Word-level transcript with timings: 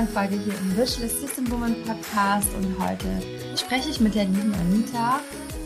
neuen 0.00 0.08
Folge 0.08 0.36
hier 0.36 0.54
im 0.60 0.76
Virtual 0.78 1.06
Assistant 1.06 1.50
Woman 1.50 1.74
Podcast 1.84 2.48
und 2.54 2.78
heute 2.78 3.06
spreche 3.54 3.90
ich 3.90 4.00
mit 4.00 4.14
der 4.14 4.24
lieben 4.24 4.54
Anita, 4.54 5.20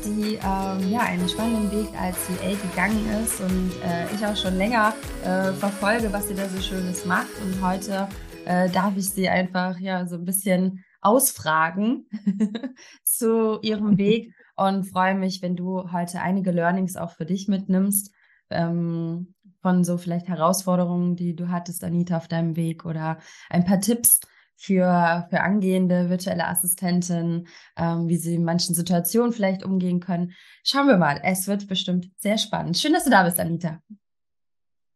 die 0.04 0.40
ähm, 0.42 0.90
ja 0.90 1.02
einen 1.02 1.28
spannenden 1.28 1.70
Weg 1.70 1.88
als 2.00 2.16
VA 2.28 2.50
gegangen 2.68 3.06
ist 3.22 3.40
und 3.40 3.70
äh, 3.84 4.12
ich 4.12 4.26
auch 4.26 4.34
schon 4.34 4.56
länger 4.56 4.92
äh, 5.22 5.52
verfolge, 5.52 6.12
was 6.12 6.26
sie 6.26 6.34
da 6.34 6.48
so 6.48 6.60
Schönes 6.60 7.06
macht 7.06 7.28
und 7.44 7.62
heute 7.64 8.08
äh, 8.44 8.68
darf 8.70 8.96
ich 8.96 9.08
sie 9.10 9.28
einfach 9.28 9.78
ja 9.78 10.04
so 10.08 10.16
ein 10.16 10.24
bisschen 10.24 10.84
ausfragen 11.00 12.08
zu 13.04 13.60
ihrem 13.62 13.98
Weg 13.98 14.34
und 14.56 14.82
freue 14.82 15.14
mich, 15.14 15.42
wenn 15.42 15.54
du 15.54 15.92
heute 15.92 16.20
einige 16.20 16.50
Learnings 16.50 16.96
auch 16.96 17.12
für 17.12 17.24
dich 17.24 17.46
mitnimmst. 17.46 18.12
Ähm, 18.50 19.34
von 19.64 19.82
so 19.82 19.96
vielleicht 19.96 20.28
Herausforderungen, 20.28 21.16
die 21.16 21.34
du 21.34 21.48
hattest, 21.48 21.84
Anita, 21.84 22.18
auf 22.18 22.28
deinem 22.28 22.54
Weg 22.54 22.84
oder 22.84 23.16
ein 23.48 23.64
paar 23.64 23.80
Tipps 23.80 24.20
für, 24.56 25.26
für 25.30 25.40
angehende 25.40 26.10
virtuelle 26.10 26.46
Assistenten, 26.46 27.48
ähm, 27.76 28.08
wie 28.08 28.16
sie 28.16 28.34
in 28.34 28.44
manchen 28.44 28.74
Situationen 28.74 29.32
vielleicht 29.32 29.64
umgehen 29.64 30.00
können. 30.00 30.32
Schauen 30.62 30.86
wir 30.86 30.96
mal. 30.96 31.20
Es 31.22 31.46
wird 31.46 31.68
bestimmt 31.68 32.10
sehr 32.16 32.38
spannend. 32.38 32.78
Schön, 32.78 32.92
dass 32.92 33.04
du 33.04 33.10
da 33.10 33.24
bist, 33.24 33.38
Anita. 33.40 33.80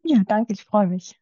Ja, 0.03 0.23
danke, 0.27 0.53
ich 0.53 0.63
freue 0.63 0.87
mich. 0.87 1.21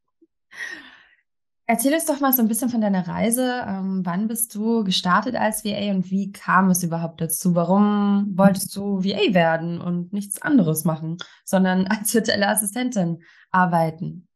Erzähl 1.68 1.92
uns 1.94 2.04
doch 2.04 2.20
mal 2.20 2.32
so 2.32 2.42
ein 2.42 2.48
bisschen 2.48 2.70
von 2.70 2.80
deiner 2.80 3.08
Reise. 3.08 3.64
Ähm, 3.66 4.02
wann 4.04 4.28
bist 4.28 4.54
du 4.54 4.84
gestartet 4.84 5.34
als 5.34 5.64
VA 5.64 5.90
und 5.90 6.12
wie 6.12 6.30
kam 6.30 6.70
es 6.70 6.84
überhaupt 6.84 7.20
dazu? 7.20 7.56
Warum 7.56 8.32
wolltest 8.36 8.76
du 8.76 9.02
VA 9.02 9.34
werden 9.34 9.80
und 9.80 10.12
nichts 10.12 10.40
anderes 10.40 10.84
machen, 10.84 11.16
sondern 11.44 11.88
als 11.88 12.14
virtuelle 12.14 12.46
Assistentin 12.46 13.24
arbeiten? 13.50 14.28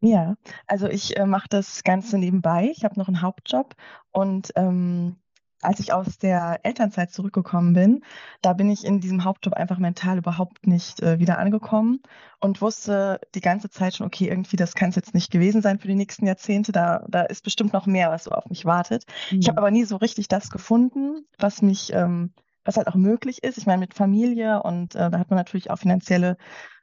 Ja, 0.00 0.36
also 0.66 0.88
ich 0.88 1.16
äh, 1.18 1.26
mache 1.26 1.48
das 1.48 1.84
Ganze 1.84 2.18
nebenbei. 2.18 2.72
Ich 2.74 2.84
habe 2.84 2.98
noch 2.98 3.08
einen 3.08 3.22
Hauptjob 3.22 3.74
und 4.12 4.52
ähm, 4.56 5.16
als 5.62 5.78
ich 5.80 5.92
aus 5.92 6.18
der 6.18 6.60
Elternzeit 6.62 7.10
zurückgekommen 7.10 7.74
bin, 7.74 8.02
da 8.40 8.54
bin 8.54 8.70
ich 8.70 8.84
in 8.84 9.00
diesem 9.00 9.24
Hauptjob 9.24 9.54
einfach 9.54 9.78
mental 9.78 10.18
überhaupt 10.18 10.66
nicht 10.66 11.02
äh, 11.02 11.18
wieder 11.18 11.38
angekommen 11.38 12.00
und 12.40 12.62
wusste 12.62 13.20
die 13.34 13.42
ganze 13.42 13.68
Zeit 13.68 13.94
schon, 13.94 14.06
okay, 14.06 14.28
irgendwie 14.28 14.56
das 14.56 14.74
kann 14.74 14.88
es 14.88 14.96
jetzt 14.96 15.14
nicht 15.14 15.30
gewesen 15.30 15.60
sein 15.60 15.78
für 15.78 15.88
die 15.88 15.94
nächsten 15.94 16.26
Jahrzehnte. 16.26 16.72
Da, 16.72 17.04
da 17.08 17.22
ist 17.22 17.44
bestimmt 17.44 17.72
noch 17.72 17.86
mehr, 17.86 18.10
was 18.10 18.24
so 18.24 18.30
auf 18.30 18.46
mich 18.48 18.64
wartet. 18.64 19.04
Mhm. 19.30 19.40
Ich 19.40 19.48
habe 19.48 19.58
aber 19.58 19.70
nie 19.70 19.84
so 19.84 19.96
richtig 19.96 20.28
das 20.28 20.50
gefunden, 20.50 21.26
was 21.38 21.60
mich, 21.60 21.92
ähm, 21.92 22.32
was 22.64 22.76
halt 22.78 22.88
auch 22.88 22.94
möglich 22.94 23.42
ist. 23.42 23.58
Ich 23.58 23.66
meine, 23.66 23.80
mit 23.80 23.94
Familie 23.94 24.62
und 24.62 24.94
äh, 24.94 25.10
da 25.10 25.18
hat 25.18 25.30
man 25.30 25.36
natürlich 25.36 25.70
auch 25.70 25.78
finanzielle 25.78 26.38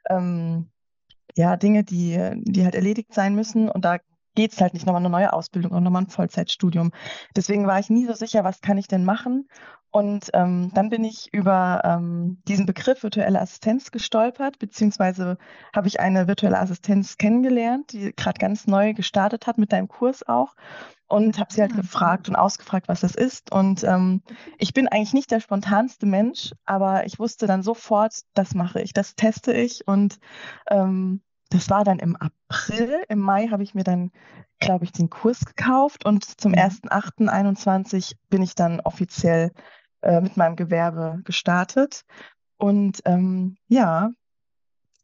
ähm, 0.08 0.70
ja, 1.38 1.56
Dinge, 1.56 1.84
die, 1.84 2.18
die 2.42 2.64
halt 2.64 2.74
erledigt 2.74 3.14
sein 3.14 3.34
müssen. 3.34 3.68
Und 3.68 3.84
da 3.84 3.98
geht 4.34 4.52
es 4.52 4.60
halt 4.60 4.74
nicht 4.74 4.86
nochmal 4.86 5.02
eine 5.02 5.10
neue 5.10 5.32
Ausbildung 5.32 5.72
und 5.72 5.84
nochmal 5.84 6.02
ein 6.02 6.08
Vollzeitstudium. 6.08 6.90
Deswegen 7.36 7.66
war 7.66 7.78
ich 7.78 7.90
nie 7.90 8.06
so 8.06 8.12
sicher, 8.12 8.44
was 8.44 8.60
kann 8.60 8.76
ich 8.76 8.88
denn 8.88 9.04
machen. 9.04 9.48
Und 9.90 10.30
ähm, 10.34 10.70
dann 10.74 10.90
bin 10.90 11.02
ich 11.04 11.32
über 11.32 11.80
ähm, 11.84 12.42
diesen 12.46 12.66
Begriff 12.66 13.02
virtuelle 13.02 13.40
Assistenz 13.40 13.90
gestolpert, 13.90 14.58
beziehungsweise 14.58 15.38
habe 15.74 15.88
ich 15.88 16.00
eine 16.00 16.28
virtuelle 16.28 16.58
Assistenz 16.58 17.16
kennengelernt, 17.16 17.92
die 17.92 18.12
gerade 18.14 18.38
ganz 18.38 18.66
neu 18.66 18.92
gestartet 18.92 19.46
hat 19.46 19.58
mit 19.58 19.72
deinem 19.72 19.88
Kurs 19.88 20.26
auch. 20.28 20.54
Und 21.06 21.38
habe 21.38 21.52
sie 21.52 21.62
halt 21.62 21.72
ah, 21.72 21.76
gefragt 21.76 22.28
und 22.28 22.36
ausgefragt, 22.36 22.86
was 22.88 23.00
das 23.00 23.14
ist. 23.14 23.50
Und 23.50 23.82
ähm, 23.82 24.22
ich 24.58 24.74
bin 24.74 24.88
eigentlich 24.88 25.14
nicht 25.14 25.30
der 25.30 25.40
spontanste 25.40 26.04
Mensch, 26.04 26.52
aber 26.66 27.06
ich 27.06 27.18
wusste 27.18 27.46
dann 27.46 27.62
sofort, 27.62 28.12
das 28.34 28.54
mache 28.54 28.82
ich, 28.82 28.92
das 28.92 29.14
teste 29.14 29.54
ich. 29.54 29.86
Und 29.88 30.18
ähm, 30.68 31.22
das 31.50 31.70
war 31.70 31.84
dann 31.84 31.98
im 31.98 32.16
April. 32.16 33.04
Im 33.08 33.20
Mai 33.20 33.48
habe 33.48 33.62
ich 33.62 33.74
mir 33.74 33.84
dann, 33.84 34.10
glaube 34.58 34.84
ich, 34.84 34.92
den 34.92 35.10
Kurs 35.10 35.44
gekauft 35.44 36.04
und 36.04 36.24
zum 36.40 36.52
1.8.21 36.52 38.14
mhm. 38.14 38.18
bin 38.28 38.42
ich 38.42 38.54
dann 38.54 38.80
offiziell 38.80 39.52
äh, 40.02 40.20
mit 40.20 40.36
meinem 40.36 40.56
Gewerbe 40.56 41.20
gestartet. 41.24 42.04
Und 42.56 43.00
ähm, 43.04 43.56
ja, 43.68 44.10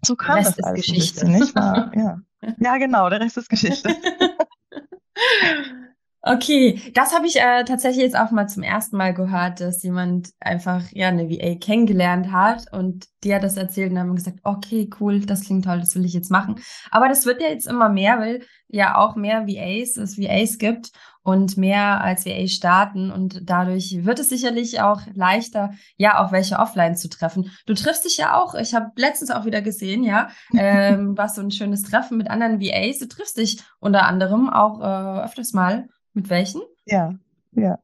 so 0.05 0.17
kam 0.17 0.43
das 0.43 0.59
alles 0.61 0.87
Geschichte. 0.87 1.29
nicht 1.29 1.55
wahr? 1.55 1.91
Ja. 1.97 2.19
ja, 2.59 2.77
genau, 2.77 3.09
der 3.09 3.21
Rest 3.21 3.39
ist 3.39 3.49
Geschichte. 3.49 3.89
Okay, 6.27 6.81
das 6.95 7.15
habe 7.15 7.27
ich 7.27 7.37
äh, 7.39 7.65
tatsächlich 7.65 8.03
jetzt 8.03 8.17
auch 8.17 8.31
mal 8.31 8.49
zum 8.49 8.63
ersten 8.63 8.97
Mal 8.97 9.13
gehört, 9.13 9.61
dass 9.61 9.83
jemand 9.83 10.31
einfach 10.41 10.83
ja 10.93 11.09
eine 11.09 11.29
VA 11.29 11.57
kennengelernt 11.57 12.33
hat 12.33 12.73
und 12.73 13.05
die 13.25 13.35
hat 13.35 13.43
das 13.43 13.59
erzählt 13.59 13.93
und 13.93 13.99
haben 13.99 14.17
gesagt, 14.17 14.39
okay, 14.43 14.89
cool, 15.01 15.21
das 15.21 15.45
klingt 15.45 15.67
toll, 15.67 15.81
das 15.81 15.95
will 15.95 16.07
ich 16.07 16.15
jetzt 16.15 16.31
machen. 16.31 16.63
Aber 16.91 17.09
das 17.09 17.27
wird 17.27 17.43
ja 17.43 17.49
jetzt 17.49 17.67
immer 17.67 17.91
mehr, 17.91 18.21
weil 18.21 18.41
ja 18.69 18.97
auch 18.97 19.17
mehr 19.17 19.47
VAs 19.47 19.99
es 19.99 20.19
VAs 20.19 20.57
gibt 20.57 20.93
und 21.25 21.59
mehr 21.59 22.01
als 22.01 22.25
VA 22.25 22.47
starten 22.47 23.11
und 23.11 23.43
dadurch 23.43 24.05
wird 24.07 24.19
es 24.19 24.31
sicherlich 24.31 24.81
auch 24.81 25.03
leichter, 25.13 25.73
ja 25.99 26.25
auch 26.25 26.33
welche 26.33 26.59
offline 26.59 26.97
zu 26.97 27.11
treffen. 27.11 27.51
Du 27.67 27.75
triffst 27.75 28.07
dich 28.07 28.17
ja 28.17 28.41
auch, 28.41 28.55
ich 28.55 28.75
habe 28.75 28.93
letztens 28.97 29.31
auch 29.31 29.45
wieder 29.45 29.61
gesehen, 29.61 30.03
ja, 30.05 30.29
ähm, 30.57 31.19
was 31.19 31.35
so 31.35 31.43
ein 31.43 31.51
schönes 31.51 31.83
Treffen 31.83 32.17
mit 32.17 32.31
anderen 32.31 32.63
VAs. 32.63 32.99
Du 32.99 33.09
triffst 33.09 33.37
dich 33.37 33.63
unter 33.79 34.07
anderem 34.07 34.49
auch 34.49 34.81
äh, 34.81 35.25
öfters 35.25 35.53
mal 35.53 35.87
mit 36.15 36.31
welchen? 36.31 36.63
Ja, 36.87 37.15
ja. 37.53 37.79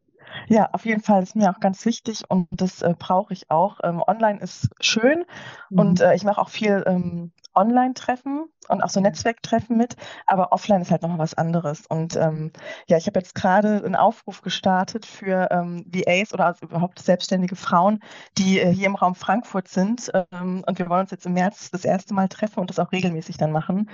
Ja, 0.47 0.71
auf 0.73 0.85
jeden 0.85 1.03
Fall 1.03 1.23
ist 1.23 1.35
mir 1.35 1.51
auch 1.51 1.61
ganz 1.61 1.85
wichtig 1.85 2.23
und 2.29 2.47
das 2.53 2.83
äh, 2.83 2.95
brauche 2.97 3.33
ich 3.33 3.51
auch. 3.51 3.81
Ähm, 3.83 4.03
online 4.07 4.41
ist 4.41 4.69
schön 4.81 5.25
mhm. 5.71 5.79
und 5.79 6.01
äh, 6.01 6.15
ich 6.15 6.23
mache 6.25 6.41
auch 6.41 6.49
viel 6.49 6.85
ähm, 6.87 7.33
Online-Treffen 7.55 8.45
und 8.69 8.83
auch 8.83 8.89
so 8.89 9.01
Netzwerktreffen 9.01 9.77
mit, 9.77 9.97
aber 10.27 10.53
offline 10.53 10.83
ist 10.83 10.91
halt 10.91 11.03
nochmal 11.03 11.19
was 11.19 11.35
anderes. 11.35 11.87
Und 11.87 12.17
ähm, 12.17 12.53
ja, 12.87 12.97
ich 12.97 13.07
habe 13.07 13.19
jetzt 13.19 13.35
gerade 13.35 13.83
einen 13.85 13.97
Aufruf 13.97 14.43
gestartet 14.43 15.07
für 15.07 15.49
ähm, 15.51 15.85
VAs 15.87 16.33
oder 16.33 16.47
also 16.47 16.67
überhaupt 16.67 16.99
selbstständige 17.01 17.57
Frauen, 17.57 18.01
die 18.39 18.61
äh, 18.61 18.73
hier 18.73 18.87
im 18.87 18.95
Raum 18.95 19.15
Frankfurt 19.15 19.69
sind. 19.69 20.11
Ähm, 20.33 20.65
und 20.67 20.79
wir 20.79 20.89
wollen 20.89 21.03
uns 21.03 21.11
jetzt 21.11 21.27
im 21.27 21.33
März 21.33 21.71
das 21.71 21.85
erste 21.85 22.15
Mal 22.15 22.29
treffen 22.29 22.61
und 22.61 22.71
das 22.71 22.79
auch 22.79 22.93
regelmäßig 22.93 23.37
dann 23.37 23.53
machen. 23.53 23.91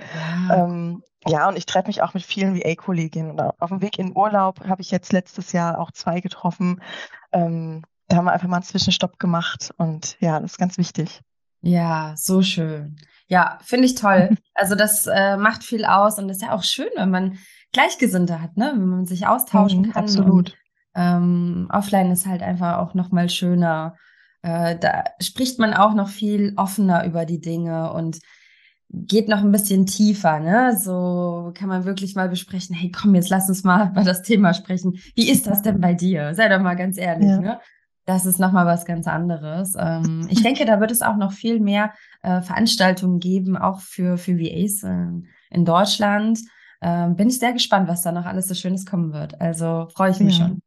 Ja, 0.49 0.65
ähm, 0.65 1.03
ja 1.25 1.47
und 1.47 1.57
ich 1.57 1.65
treffe 1.65 1.87
mich 1.87 2.01
auch 2.01 2.13
mit 2.13 2.23
vielen 2.23 2.55
VA-Kolleginnen. 2.55 3.39
Auf 3.39 3.69
dem 3.69 3.81
Weg 3.81 3.97
in 3.99 4.15
Urlaub 4.15 4.65
habe 4.67 4.81
ich 4.81 4.91
jetzt 4.91 5.11
letztes 5.13 5.51
Jahr 5.51 5.79
auch 5.79 5.91
zwei 5.91 6.21
getroffen. 6.21 6.81
Ähm, 7.31 7.83
da 8.07 8.17
haben 8.17 8.25
wir 8.25 8.31
einfach 8.31 8.47
mal 8.47 8.57
einen 8.57 8.63
Zwischenstopp 8.63 9.19
gemacht 9.19 9.73
und 9.77 10.17
ja, 10.21 10.39
das 10.39 10.51
ist 10.51 10.57
ganz 10.57 10.77
wichtig. 10.77 11.21
Ja, 11.61 12.13
so 12.15 12.41
schön. 12.41 12.95
Ja, 13.27 13.59
finde 13.63 13.85
ich 13.85 13.95
toll. 13.95 14.29
Also 14.59 14.73
das 14.73 15.05
äh, 15.05 15.37
macht 15.37 15.63
viel 15.63 15.85
aus 15.85 16.17
und 16.17 16.29
ist 16.29 16.41
ja 16.41 16.51
auch 16.51 16.63
schön, 16.63 16.89
wenn 16.95 17.11
man 17.11 17.37
Gleichgesinnte 17.73 18.41
hat, 18.41 18.57
ne? 18.57 18.71
Wenn 18.73 18.87
man 18.87 19.05
sich 19.05 19.27
austauschen 19.27 19.81
mhm, 19.81 19.91
kann. 19.91 20.03
Absolut. 20.03 20.31
Und, 20.31 20.57
ähm, 20.95 21.67
offline 21.71 22.09
ist 22.09 22.25
halt 22.25 22.41
einfach 22.41 22.79
auch 22.79 22.95
noch 22.95 23.11
mal 23.11 23.29
schöner. 23.29 23.95
Äh, 24.41 24.75
da 24.79 25.03
spricht 25.21 25.59
man 25.59 25.75
auch 25.75 25.93
noch 25.93 26.09
viel 26.09 26.53
offener 26.55 27.05
über 27.05 27.25
die 27.25 27.39
Dinge 27.39 27.93
und 27.93 28.17
geht 28.89 29.27
noch 29.27 29.43
ein 29.43 29.51
bisschen 29.51 29.85
tiefer, 29.85 30.39
ne? 30.39 30.75
So 30.79 31.51
kann 31.53 31.69
man 31.69 31.85
wirklich 31.85 32.15
mal 32.15 32.29
besprechen, 32.29 32.75
hey, 32.75 32.91
komm, 32.91 33.13
jetzt 33.13 33.29
lass 33.29 33.49
uns 33.49 33.63
mal 33.63 33.89
über 33.91 34.03
das 34.03 34.23
Thema 34.23 34.55
sprechen. 34.55 34.97
Wie 35.15 35.29
ist 35.29 35.45
das 35.45 35.61
denn 35.61 35.79
bei 35.79 35.93
dir? 35.93 36.33
Sei 36.33 36.49
doch 36.49 36.61
mal 36.61 36.75
ganz 36.75 36.97
ehrlich, 36.97 37.29
ja. 37.29 37.39
ne? 37.39 37.59
Das 38.07 38.25
ist 38.25 38.39
nochmal 38.39 38.65
was 38.65 38.85
ganz 38.85 39.05
anderes. 39.05 39.75
Ähm, 39.77 40.27
ich 40.31 40.41
denke, 40.41 40.63
da 40.63 40.79
wird 40.79 40.91
es 40.91 41.01
auch 41.01 41.17
noch 41.17 41.33
viel 41.33 41.59
mehr 41.59 41.93
äh, 42.23 42.41
Veranstaltungen 42.41 43.19
geben, 43.19 43.57
auch 43.57 43.81
für, 43.81 44.17
für 44.17 44.39
VAs 44.39 44.83
äh, 44.83 45.11
in 45.49 45.65
Deutschland. 45.65 46.39
Ähm, 46.81 47.17
bin 47.17 47.27
ich 47.27 47.37
sehr 47.37 47.51
gespannt, 47.51 47.89
was 47.89 48.03
da 48.03 48.13
noch 48.13 48.25
alles 48.25 48.47
so 48.47 48.55
Schönes 48.55 48.85
kommen 48.85 49.11
wird. 49.11 49.41
Also 49.41 49.89
freue 49.93 50.11
ich 50.11 50.21
mich 50.21 50.39
ja. 50.39 50.47
schon. 50.47 50.61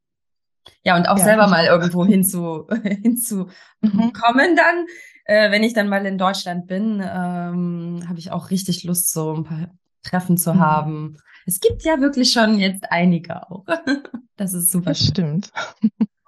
Ja, 0.84 0.96
und 0.96 1.08
auch 1.08 1.16
ja, 1.16 1.24
selber 1.24 1.46
mal 1.46 1.64
irgendwo 1.64 2.04
hinzu, 2.04 2.66
hinzukommen 2.82 3.52
mhm. 3.80 4.56
dann. 4.56 4.86
Äh, 5.24 5.50
wenn 5.50 5.62
ich 5.62 5.72
dann 5.72 5.88
mal 5.88 6.04
in 6.04 6.18
Deutschland 6.18 6.66
bin, 6.66 7.00
ähm, 7.02 8.04
habe 8.06 8.18
ich 8.18 8.32
auch 8.32 8.50
richtig 8.50 8.84
Lust, 8.84 9.12
so 9.12 9.32
ein 9.34 9.44
paar 9.44 9.70
Treffen 10.02 10.36
zu 10.36 10.52
mhm. 10.52 10.60
haben. 10.60 11.16
Es 11.46 11.60
gibt 11.60 11.84
ja 11.84 12.02
wirklich 12.02 12.32
schon 12.32 12.58
jetzt 12.58 12.84
einige 12.90 13.50
auch. 13.50 13.64
das 14.36 14.52
ist 14.52 14.70
super. 14.70 14.90
Das 14.90 15.06
stimmt. 15.06 15.52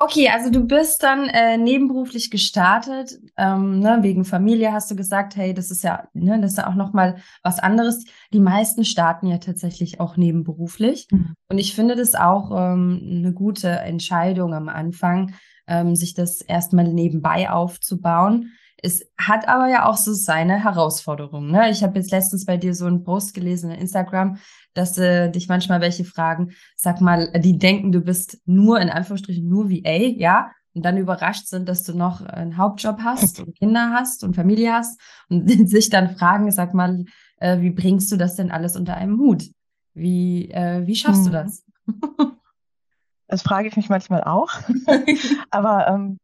Okay, 0.03 0.29
also 0.31 0.51
du 0.51 0.67
bist 0.67 1.05
dann 1.05 1.29
äh, 1.29 1.57
nebenberuflich 1.57 2.33
gestartet, 2.33 3.21
ähm, 3.37 3.79
ne, 3.79 3.99
wegen 4.01 4.25
Familie 4.25 4.73
hast 4.73 4.91
du 4.91 4.97
gesagt, 4.97 5.37
hey, 5.37 5.55
das 5.55 5.71
ist 5.71 5.85
ja, 5.85 6.09
ne, 6.13 6.41
das 6.41 6.53
ist 6.53 6.59
ja 6.59 6.67
auch 6.67 6.75
nochmal 6.75 7.19
was 7.45 7.61
anderes. 7.61 8.05
Die 8.33 8.41
meisten 8.41 8.85
starten 8.85 9.29
ja 9.29 9.39
tatsächlich 9.39 10.01
auch 10.01 10.17
nebenberuflich. 10.17 11.07
Mhm. 11.13 11.35
Und 11.49 11.59
ich 11.59 11.77
finde 11.77 11.95
das 11.95 12.17
auch 12.17 12.51
ähm, 12.51 13.01
eine 13.21 13.33
gute 13.33 13.69
Entscheidung 13.69 14.55
am 14.55 14.69
Anfang, 14.69 15.35
ähm, 15.69 15.95
sich 15.95 16.15
das 16.15 16.41
erstmal 16.41 16.89
nebenbei 16.89 17.49
aufzubauen. 17.49 18.51
Es 18.83 19.09
hat 19.17 19.47
aber 19.47 19.69
ja 19.69 19.87
auch 19.87 19.97
so 19.97 20.13
seine 20.13 20.65
Herausforderungen. 20.65 21.53
Ne? 21.53 21.71
Ich 21.71 21.85
habe 21.85 22.01
jetzt 22.01 22.11
letztens 22.11 22.45
bei 22.45 22.57
dir 22.57 22.75
so 22.75 22.87
einen 22.87 23.05
Post 23.05 23.35
gelesen 23.35 23.71
in 23.71 23.79
Instagram, 23.79 24.39
dass 24.75 24.97
äh, 24.99 25.31
dich 25.31 25.49
manchmal 25.49 25.81
welche 25.81 26.05
fragen, 26.05 26.53
sag 26.77 27.01
mal, 27.01 27.31
die 27.41 27.59
denken, 27.59 27.93
du 27.93 28.01
bist 28.01 28.41
nur 28.47 28.81
in 28.81 28.91
Anführungsstrichen 28.91 29.49
nur 29.49 29.71
VA, 29.71 29.99
ja, 30.17 30.51
und 30.75 30.85
dann 30.85 30.97
überrascht 30.97 31.49
sind, 31.49 31.69
dass 31.69 31.83
du 31.83 31.97
noch 31.97 32.23
einen 32.23 32.57
Hauptjob 32.57 33.01
hast 33.03 33.41
und 33.41 33.55
Kinder 33.57 33.91
hast 33.93 34.25
und 34.25 34.35
Familie 34.35 34.73
hast 34.73 34.99
und 35.29 35.49
sich 35.69 35.91
dann 35.91 36.17
fragen, 36.17 36.51
sag 36.51 36.75
mal, 36.75 37.05
äh, 37.39 37.61
wie 37.61 37.71
bringst 37.71 38.11
du 38.11 38.17
das 38.17 38.37
denn 38.37 38.51
alles 38.51 38.77
unter 38.77 38.97
einem 38.97 39.19
Hut? 39.19 39.51
Wie, 39.95 40.51
äh, 40.51 40.87
wie 40.87 40.97
schaffst 40.97 41.27
hm. 41.27 41.33
du 41.33 41.33
das? 41.33 41.65
Das 43.29 43.43
frage 43.43 43.69
ich 43.69 43.77
mich 43.77 43.89
manchmal 43.89 44.25
auch. 44.25 44.51
Aber 45.51 45.89
ähm, 45.89 46.19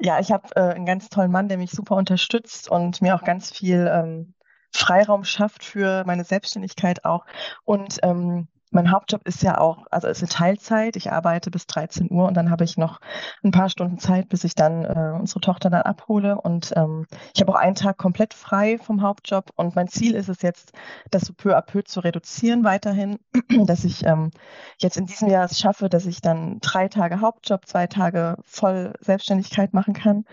ja, 0.00 0.20
ich 0.20 0.30
habe 0.30 0.48
äh, 0.54 0.74
einen 0.74 0.86
ganz 0.86 1.08
tollen 1.08 1.32
Mann, 1.32 1.48
der 1.48 1.58
mich 1.58 1.70
super 1.70 1.96
unterstützt 1.96 2.70
und 2.70 3.02
mir 3.02 3.14
auch 3.14 3.24
ganz 3.24 3.50
viel 3.50 3.88
ähm, 3.92 4.34
Freiraum 4.72 5.24
schafft 5.24 5.64
für 5.64 6.04
meine 6.06 6.24
Selbstständigkeit 6.24 7.04
auch. 7.04 7.24
Und 7.64 7.98
ähm, 8.02 8.48
mein 8.70 8.90
Hauptjob 8.90 9.26
ist 9.26 9.42
ja 9.42 9.58
auch, 9.58 9.86
also 9.90 10.08
ist 10.08 10.22
in 10.22 10.28
Teilzeit. 10.28 10.96
Ich 10.96 11.10
arbeite 11.10 11.50
bis 11.50 11.66
13 11.66 12.10
Uhr 12.10 12.26
und 12.26 12.34
dann 12.34 12.50
habe 12.50 12.64
ich 12.64 12.76
noch 12.76 13.00
ein 13.42 13.50
paar 13.50 13.70
Stunden 13.70 13.98
Zeit, 13.98 14.28
bis 14.28 14.44
ich 14.44 14.54
dann 14.54 14.84
äh, 14.84 15.18
unsere 15.18 15.40
Tochter 15.40 15.70
dann 15.70 15.82
abhole. 15.82 16.38
Und 16.38 16.72
ähm, 16.76 17.06
ich 17.34 17.40
habe 17.40 17.52
auch 17.52 17.58
einen 17.58 17.74
Tag 17.74 17.96
komplett 17.96 18.34
frei 18.34 18.78
vom 18.78 19.00
Hauptjob. 19.00 19.50
Und 19.56 19.74
mein 19.74 19.88
Ziel 19.88 20.14
ist 20.14 20.28
es 20.28 20.42
jetzt, 20.42 20.72
das 21.10 21.22
so 21.22 21.32
peu 21.32 21.56
à 21.56 21.62
peu 21.62 21.82
zu 21.82 22.00
reduzieren 22.00 22.64
weiterhin, 22.64 23.18
dass 23.66 23.84
ich 23.84 24.04
ähm, 24.04 24.30
jetzt 24.78 24.96
in 24.96 25.06
diesem 25.06 25.28
Jahr 25.28 25.46
es 25.46 25.58
schaffe, 25.58 25.88
dass 25.88 26.04
ich 26.04 26.20
dann 26.20 26.60
drei 26.60 26.88
Tage 26.88 27.20
Hauptjob, 27.20 27.66
zwei 27.66 27.86
Tage 27.86 28.36
voll 28.42 28.92
Selbstständigkeit 29.00 29.72
machen 29.72 29.94
kann. 29.94 30.24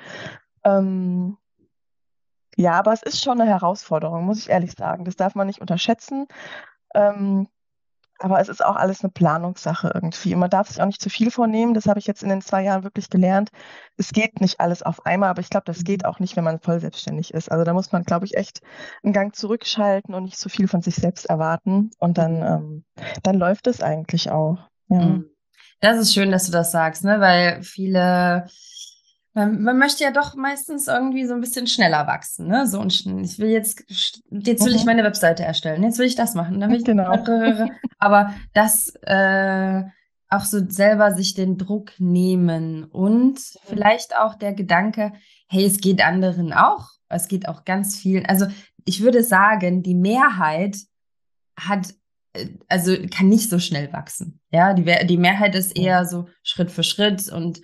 Ähm, 0.66 1.38
ja, 2.56 2.74
aber 2.74 2.94
es 2.94 3.04
ist 3.04 3.22
schon 3.22 3.40
eine 3.40 3.50
Herausforderung, 3.50 4.26
muss 4.26 4.40
ich 4.40 4.50
ehrlich 4.50 4.74
sagen. 4.74 5.06
Das 5.06 5.16
darf 5.16 5.36
man 5.36 5.48
nicht 5.48 5.62
unterschätzen. 5.62 6.28
Ähm, 6.94 7.48
aber 8.20 8.40
es 8.40 8.48
ist 8.48 8.64
auch 8.64 8.78
alles 8.78 9.04
eine 9.04 9.12
Planungssache 9.12 9.92
irgendwie. 9.94 10.34
Und 10.34 10.40
man 10.40 10.50
darf 10.50 10.70
sich 10.70 10.82
auch 10.82 10.86
nicht 10.86 11.02
zu 11.02 11.10
viel 11.10 11.32
vornehmen. 11.32 11.74
Das 11.74 11.86
habe 11.86 12.00
ich 12.00 12.08
jetzt 12.08 12.24
in 12.24 12.30
den 12.30 12.42
zwei 12.42 12.64
Jahren 12.64 12.84
wirklich 12.84 13.10
gelernt. 13.10 13.50
Es 13.98 14.12
geht 14.14 14.40
nicht 14.40 14.62
alles 14.62 14.84
auf 14.84 15.06
einmal, 15.06 15.30
aber 15.30 15.42
ich 15.42 15.50
glaube, 15.50 15.66
das 15.66 15.84
geht 15.84 16.06
auch 16.06 16.20
nicht, 16.20 16.38
wenn 16.38 16.46
man 16.46 16.62
voll 16.62 16.80
selbstständig 16.80 17.34
ist. 17.34 17.52
Also 17.52 17.66
da 17.66 17.74
muss 17.74 17.92
man, 17.92 18.04
glaube 18.04 18.26
ich, 18.26 18.38
echt 18.38 18.62
einen 19.04 19.12
Gang 19.12 19.36
zurückschalten 19.36 20.16
und 20.16 20.24
nicht 20.24 20.40
zu 20.40 20.48
viel 20.48 20.70
von 20.70 20.82
sich 20.82 20.96
selbst 20.96 21.26
erwarten. 21.26 21.92
Und 22.00 22.18
dann, 22.18 22.42
ähm, 22.42 22.86
dann 23.22 23.36
läuft 23.36 23.68
es 23.68 23.82
eigentlich 23.82 24.32
auch. 24.32 24.60
Ja. 24.88 25.00
Mhm. 25.00 25.30
Das 25.82 25.98
ist 25.98 26.14
schön, 26.14 26.32
dass 26.32 26.46
du 26.46 26.54
das 26.54 26.72
sagst, 26.72 27.04
ne? 27.04 27.20
Weil 27.20 27.62
viele 27.64 28.48
man, 29.36 29.78
möchte 29.78 30.04
ja 30.04 30.12
doch 30.12 30.36
meistens 30.36 30.88
irgendwie 30.88 31.26
so 31.26 31.34
ein 31.34 31.42
bisschen 31.42 31.68
schneller 31.68 32.08
wachsen, 32.08 32.48
ne? 32.48 32.66
So 32.68 32.80
und 32.80 32.94
ich 32.94 33.38
will 33.38 33.50
jetzt, 33.50 33.84
jetzt 34.30 34.66
will 34.66 34.72
mhm. 34.72 34.78
ich 34.78 34.86
meine 34.86 35.04
Webseite 35.04 35.44
erstellen, 35.44 35.84
jetzt 35.84 36.00
will 36.00 36.08
ich 36.08 36.16
das 36.16 36.36
machen, 36.36 36.60
dann 36.60 36.72
will 36.72 36.80
ich 36.80 36.86
genau. 36.86 37.12
aber 38.00 38.34
das 38.54 38.94
äh, 39.02 39.84
auch 40.30 40.46
so 40.46 40.60
selber 40.70 41.14
sich 41.14 41.34
den 41.34 41.58
Druck 41.58 41.92
nehmen 42.00 42.86
und 42.86 43.40
vielleicht 43.66 44.18
auch 44.18 44.36
der 44.36 44.54
Gedanke, 44.54 45.12
hey, 45.48 45.66
es 45.66 45.80
geht 45.80 46.04
anderen 46.04 46.54
auch, 46.54 46.92
es 47.10 47.28
geht 47.28 47.48
auch 47.48 47.66
ganz 47.66 47.98
vielen. 47.98 48.26
Also 48.26 48.48
ich 48.86 49.02
würde 49.02 49.22
sagen, 49.22 49.84
die 49.84 49.96
Mehrheit 49.96 50.78
hat 51.60 51.94
äh, 52.34 52.48
also 52.70 52.96
kann 53.12 53.28
nicht 53.28 53.50
so 53.50 53.60
schnell 53.60 53.92
wachsen. 53.92 54.40
Ja, 54.52 54.74
die, 54.74 54.86
die 55.08 55.18
Mehrheit 55.18 55.56
ist 55.56 55.78
eher 55.78 56.06
so 56.06 56.28
Schritt 56.42 56.72
für 56.72 56.84
Schritt 56.84 57.30
und 57.30 57.60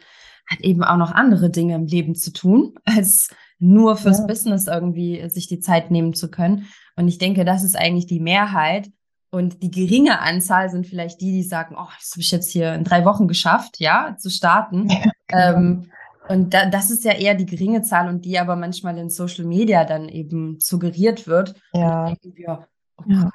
hat 0.52 0.62
eben 0.62 0.84
auch 0.84 0.98
noch 0.98 1.12
andere 1.12 1.50
Dinge 1.50 1.76
im 1.76 1.86
Leben 1.86 2.16
zu 2.16 2.32
tun, 2.32 2.76
als 2.86 3.30
nur 3.60 3.96
fürs 3.96 4.20
ja. 4.20 4.26
Business 4.26 4.68
irgendwie 4.68 5.28
sich 5.30 5.48
die 5.48 5.60
Zeit 5.60 5.92
nehmen 5.92 6.14
zu 6.14 6.30
können. 6.30 6.68
Und 6.96 7.08
ich 7.08 7.18
denke, 7.18 7.46
das 7.46 7.64
ist 7.64 7.78
eigentlich 7.78 8.08
die 8.08 8.20
Mehrheit. 8.20 8.90
Und 9.30 9.64
die 9.64 9.72
geringe 9.72 10.20
Anzahl 10.20 10.70
sind 10.70 10.86
vielleicht 10.86 11.22
die, 11.22 11.32
die 11.32 11.44
sagen, 11.44 11.76
oh, 11.78 11.88
das 12.00 12.12
habe 12.12 12.22
ich 12.22 12.32
jetzt 12.32 12.52
hier 12.52 12.74
in 12.74 12.84
drei 12.84 13.06
Wochen 13.06 13.28
geschafft, 13.30 13.80
ja, 13.80 14.16
zu 14.18 14.30
starten. 14.30 14.90
Ja, 15.34 15.54
genau. 15.54 15.58
ähm, 15.58 15.92
und 16.28 16.54
da, 16.54 16.70
das 16.70 16.92
ist 16.92 17.06
ja 17.06 17.14
eher 17.14 17.36
die 17.36 17.46
geringe 17.46 17.82
Zahl 17.84 18.10
und 18.10 18.26
die 18.26 18.38
aber 18.38 18.58
manchmal 18.58 18.98
in 18.98 19.10
Social 19.10 19.46
Media 19.46 19.86
dann 19.86 20.10
eben 20.10 20.60
suggeriert 20.60 21.28
wird. 21.28 21.56
Ja. 21.74 22.14
Wir, 22.22 22.68
oh 22.98 23.04
ja. 23.08 23.32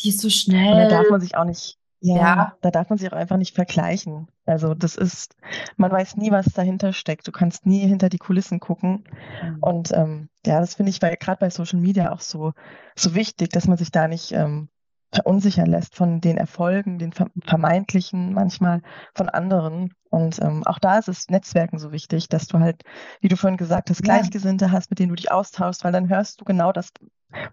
die 0.00 0.08
ist 0.08 0.20
so 0.20 0.28
schnell. 0.28 0.72
Und 0.72 0.78
da 0.78 0.88
darf 0.88 1.10
man 1.10 1.20
sich 1.20 1.36
auch 1.36 1.44
nicht 1.44 1.78
ja, 2.00 2.16
ja, 2.16 2.56
da 2.60 2.70
darf 2.70 2.88
man 2.90 2.98
sich 2.98 3.10
auch 3.10 3.16
einfach 3.16 3.36
nicht 3.36 3.54
vergleichen. 3.54 4.28
Also 4.44 4.74
das 4.74 4.96
ist, 4.96 5.34
man 5.76 5.90
weiß 5.90 6.16
nie, 6.16 6.30
was 6.30 6.46
dahinter 6.46 6.92
steckt. 6.92 7.26
Du 7.26 7.32
kannst 7.32 7.66
nie 7.66 7.86
hinter 7.86 8.08
die 8.08 8.18
Kulissen 8.18 8.60
gucken. 8.60 9.04
Mhm. 9.42 9.58
Und 9.60 9.92
ähm, 9.92 10.28
ja, 10.44 10.60
das 10.60 10.74
finde 10.74 10.90
ich 10.90 11.00
gerade 11.00 11.38
bei 11.40 11.50
Social 11.50 11.80
Media 11.80 12.12
auch 12.12 12.20
so, 12.20 12.52
so 12.94 13.14
wichtig, 13.14 13.50
dass 13.50 13.66
man 13.66 13.78
sich 13.78 13.90
da 13.90 14.08
nicht 14.08 14.32
ähm, 14.32 14.68
verunsichern 15.12 15.66
lässt 15.66 15.96
von 15.96 16.20
den 16.20 16.36
Erfolgen, 16.36 16.98
den 16.98 17.12
vermeintlichen, 17.12 18.34
manchmal 18.34 18.82
von 19.14 19.28
anderen. 19.28 19.94
Und 20.10 20.40
ähm, 20.42 20.64
auch 20.66 20.78
da 20.78 20.98
ist 20.98 21.08
es 21.08 21.28
Netzwerken 21.28 21.78
so 21.78 21.92
wichtig, 21.92 22.28
dass 22.28 22.46
du 22.46 22.60
halt, 22.60 22.82
wie 23.20 23.28
du 23.28 23.36
vorhin 23.36 23.56
gesagt 23.56 23.90
hast, 23.90 24.02
Gleichgesinnte 24.02 24.66
ja. 24.66 24.70
hast, 24.70 24.90
mit 24.90 24.98
denen 24.98 25.10
du 25.10 25.14
dich 25.14 25.32
austauschst, 25.32 25.84
weil 25.84 25.92
dann 25.92 26.08
hörst 26.08 26.40
du 26.40 26.44
genau 26.44 26.72
das, 26.72 26.90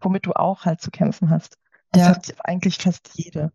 womit 0.01 0.25
du 0.25 0.33
auch 0.33 0.65
halt 0.65 0.81
zu 0.81 0.91
kämpfen 0.91 1.29
hast. 1.29 1.57
Das 1.91 2.01
ja. 2.01 2.09
hat 2.09 2.33
eigentlich 2.43 2.77
fast 2.77 3.11
jede. 3.13 3.51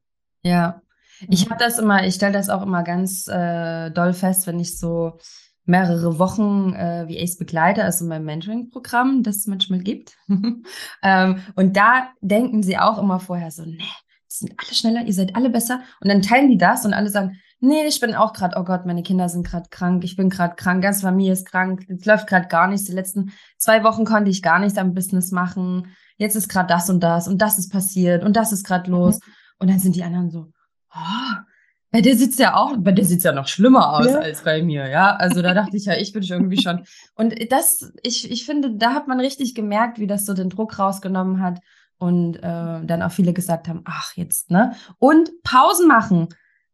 Ja, 0.48 0.80
ich 1.28 1.46
mhm. 1.46 1.50
habe 1.50 1.64
das 1.64 1.78
immer, 1.78 2.06
ich 2.06 2.14
stelle 2.14 2.32
das 2.32 2.48
auch 2.48 2.62
immer 2.62 2.82
ganz 2.82 3.28
äh, 3.28 3.90
doll 3.90 4.12
fest, 4.12 4.46
wenn 4.46 4.58
ich 4.60 4.78
so 4.78 5.18
mehrere 5.64 6.18
Wochen 6.18 6.72
äh, 6.72 7.04
wie 7.08 7.20
Ace 7.20 7.36
begleite, 7.36 7.84
also 7.84 8.06
mein 8.06 8.24
Mentoring-Programm, 8.24 9.22
das 9.22 9.36
es 9.36 9.46
manchmal 9.46 9.80
gibt. 9.80 10.16
ähm, 11.02 11.42
und 11.56 11.76
da 11.76 12.08
denken 12.22 12.62
sie 12.62 12.78
auch 12.78 12.98
immer 12.98 13.20
vorher 13.20 13.50
so, 13.50 13.64
nee, 13.64 13.76
die 13.76 14.34
sind 14.34 14.52
alle 14.56 14.74
schneller, 14.74 15.02
ihr 15.04 15.12
seid 15.12 15.36
alle 15.36 15.50
besser. 15.50 15.80
Und 16.00 16.08
dann 16.08 16.22
teilen 16.22 16.48
die 16.48 16.56
das 16.56 16.86
und 16.86 16.94
alle 16.94 17.10
sagen, 17.10 17.38
nee, 17.60 17.84
ich 17.86 18.00
bin 18.00 18.14
auch 18.14 18.32
gerade, 18.32 18.56
oh 18.58 18.64
Gott, 18.64 18.86
meine 18.86 19.02
Kinder 19.02 19.28
sind 19.28 19.46
gerade 19.46 19.68
krank, 19.68 20.04
ich 20.04 20.16
bin 20.16 20.30
gerade 20.30 20.54
krank, 20.54 20.82
ganz 20.82 21.02
Familie 21.02 21.32
ist 21.32 21.46
krank, 21.46 21.84
es 21.88 22.06
läuft 22.06 22.28
gerade 22.28 22.48
gar 22.48 22.68
nichts. 22.68 22.86
Die 22.86 22.94
letzten 22.94 23.32
zwei 23.58 23.84
Wochen 23.84 24.06
konnte 24.06 24.30
ich 24.30 24.40
gar 24.40 24.60
nichts 24.60 24.78
am 24.78 24.94
Business 24.94 25.32
machen. 25.32 25.94
Jetzt 26.16 26.34
ist 26.34 26.48
gerade 26.48 26.68
das 26.68 26.88
und 26.88 27.00
das 27.00 27.28
und 27.28 27.42
das 27.42 27.58
ist 27.58 27.70
passiert 27.70 28.24
und 28.24 28.36
das 28.36 28.52
ist 28.52 28.64
gerade 28.64 28.90
los. 28.90 29.18
Mhm. 29.18 29.32
Und 29.58 29.70
dann 29.70 29.78
sind 29.78 29.96
die 29.96 30.04
anderen 30.04 30.30
so, 30.30 30.52
oh, 30.94 31.36
bei 31.90 32.02
dir 32.02 32.16
sieht's 32.16 32.38
ja 32.38 32.54
auch, 32.54 32.76
bei 32.76 32.92
dir 32.92 33.04
sieht's 33.04 33.24
ja 33.24 33.32
noch 33.32 33.48
schlimmer 33.48 33.94
aus 33.94 34.06
ja. 34.06 34.18
als 34.18 34.42
bei 34.42 34.62
mir, 34.62 34.88
ja. 34.88 35.16
Also 35.16 35.40
da 35.40 35.54
dachte 35.54 35.76
ich 35.76 35.86
ja, 35.86 35.96
ich 35.96 36.12
bin 36.12 36.22
schon 36.22 36.38
irgendwie 36.38 36.60
schon. 36.60 36.84
Und 37.14 37.50
das, 37.50 37.92
ich, 38.02 38.30
ich 38.30 38.44
finde, 38.44 38.74
da 38.74 38.92
hat 38.92 39.08
man 39.08 39.20
richtig 39.20 39.54
gemerkt, 39.54 39.98
wie 39.98 40.06
das 40.06 40.26
so 40.26 40.34
den 40.34 40.50
Druck 40.50 40.78
rausgenommen 40.78 41.40
hat 41.40 41.60
und 41.96 42.36
äh, 42.36 42.40
dann 42.84 43.02
auch 43.02 43.10
viele 43.10 43.32
gesagt 43.32 43.68
haben, 43.68 43.82
ach 43.86 44.12
jetzt, 44.16 44.50
ne? 44.50 44.74
Und 44.98 45.30
Pausen 45.42 45.88
machen. 45.88 46.28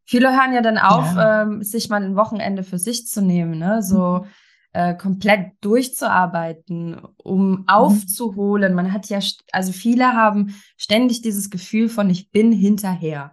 Viele 0.04 0.32
hören 0.32 0.52
ja 0.52 0.60
dann 0.60 0.78
auf, 0.78 1.14
ja. 1.14 1.42
Ähm, 1.42 1.62
sich 1.62 1.88
mal 1.88 2.02
ein 2.02 2.16
Wochenende 2.16 2.64
für 2.64 2.78
sich 2.78 3.06
zu 3.06 3.22
nehmen, 3.22 3.58
ne? 3.58 3.82
So 3.82 4.24
mhm. 4.24 4.28
Äh, 4.74 4.94
komplett 4.94 5.52
durchzuarbeiten, 5.60 7.00
um 7.16 7.50
mhm. 7.50 7.64
aufzuholen. 7.68 8.74
Man 8.74 8.92
hat 8.92 9.08
ja, 9.08 9.20
also 9.52 9.70
viele 9.72 10.12
haben 10.14 10.54
ständig 10.76 11.22
dieses 11.22 11.48
Gefühl 11.48 11.88
von, 11.88 12.10
ich 12.10 12.32
bin 12.32 12.50
hinterher. 12.50 13.32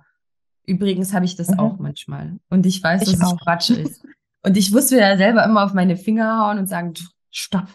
Übrigens 0.67 1.13
habe 1.13 1.25
ich 1.25 1.35
das 1.35 1.49
mhm. 1.49 1.59
auch 1.59 1.79
manchmal. 1.79 2.37
Und 2.51 2.67
ich 2.67 2.83
weiß, 2.83 3.01
ich 3.01 3.17
dass 3.17 3.27
auch. 3.27 3.33
es 3.33 3.39
Quatsch 3.39 3.69
ist. 3.71 4.05
Und 4.43 4.55
ich 4.55 4.71
wusste 4.71 4.99
ja 4.99 5.17
selber 5.17 5.43
immer 5.43 5.65
auf 5.65 5.73
meine 5.73 5.97
Finger 5.97 6.45
hauen 6.45 6.59
und 6.59 6.67
sagen, 6.67 6.93
stopp. 7.31 7.67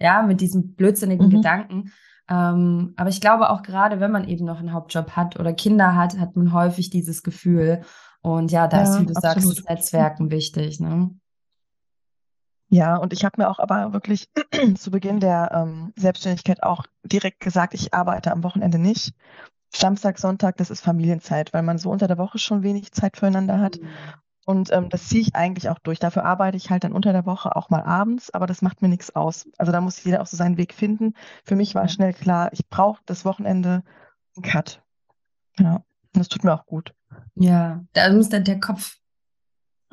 Ja, 0.00 0.22
mit 0.22 0.40
diesem 0.40 0.74
blödsinnigen 0.74 1.26
mhm. 1.26 1.30
Gedanken. 1.30 1.92
Ähm, 2.26 2.94
aber 2.96 3.10
ich 3.10 3.20
glaube 3.20 3.50
auch 3.50 3.62
gerade, 3.62 4.00
wenn 4.00 4.12
man 4.12 4.26
eben 4.26 4.46
noch 4.46 4.60
einen 4.60 4.72
Hauptjob 4.72 5.10
hat 5.10 5.38
oder 5.38 5.52
Kinder 5.52 5.94
hat, 5.94 6.18
hat 6.18 6.36
man 6.36 6.54
häufig 6.54 6.88
dieses 6.88 7.22
Gefühl. 7.22 7.82
Und 8.22 8.50
ja, 8.50 8.66
da 8.66 8.78
ja, 8.78 8.82
ist, 8.84 9.00
wie 9.00 9.06
du 9.06 9.14
absolut. 9.14 9.56
sagst, 9.56 9.58
das 9.58 9.64
Netzwerken 9.68 10.30
wichtig. 10.30 10.80
Ne? 10.80 11.10
Ja, 12.70 12.96
und 12.96 13.12
ich 13.12 13.24
habe 13.24 13.34
mir 13.42 13.50
auch 13.50 13.58
aber 13.58 13.92
wirklich 13.92 14.28
zu 14.76 14.90
Beginn 14.92 15.18
der 15.18 15.50
ähm, 15.52 15.92
Selbstständigkeit 15.96 16.62
auch 16.62 16.84
direkt 17.02 17.40
gesagt, 17.40 17.74
ich 17.74 17.92
arbeite 17.92 18.30
am 18.30 18.44
Wochenende 18.44 18.78
nicht. 18.78 19.12
Samstag, 19.74 20.18
Sonntag, 20.18 20.56
das 20.56 20.70
ist 20.70 20.80
Familienzeit, 20.80 21.52
weil 21.52 21.62
man 21.62 21.78
so 21.78 21.90
unter 21.90 22.06
der 22.06 22.18
Woche 22.18 22.38
schon 22.38 22.62
wenig 22.62 22.92
Zeit 22.92 23.16
füreinander 23.16 23.60
hat. 23.60 23.80
Mhm. 23.80 23.88
Und 24.46 24.72
ähm, 24.72 24.88
das 24.88 25.08
ziehe 25.08 25.20
ich 25.20 25.34
eigentlich 25.34 25.68
auch 25.68 25.78
durch. 25.80 25.98
Dafür 25.98 26.24
arbeite 26.24 26.56
ich 26.56 26.70
halt 26.70 26.84
dann 26.84 26.92
unter 26.92 27.12
der 27.12 27.26
Woche 27.26 27.54
auch 27.54 27.70
mal 27.70 27.82
abends, 27.82 28.30
aber 28.30 28.46
das 28.46 28.62
macht 28.62 28.82
mir 28.82 28.88
nichts 28.88 29.14
aus. 29.14 29.48
Also 29.58 29.70
da 29.72 29.80
muss 29.80 30.02
jeder 30.02 30.22
auch 30.22 30.26
so 30.26 30.36
seinen 30.36 30.56
Weg 30.56 30.72
finden. 30.72 31.14
Für 31.44 31.56
mich 31.56 31.74
war 31.74 31.88
schnell 31.88 32.12
klar, 32.12 32.52
ich 32.52 32.68
brauche 32.68 33.02
das 33.06 33.24
Wochenende 33.24 33.82
einen 34.36 34.42
Cut. 34.42 34.82
Ja, 35.58 35.74
und 35.74 35.84
das 36.12 36.28
tut 36.28 36.44
mir 36.44 36.54
auch 36.54 36.66
gut. 36.66 36.94
Ja, 37.34 37.84
da 37.92 38.12
muss 38.12 38.28
dann 38.28 38.44
der 38.44 38.60
Kopf 38.60 38.99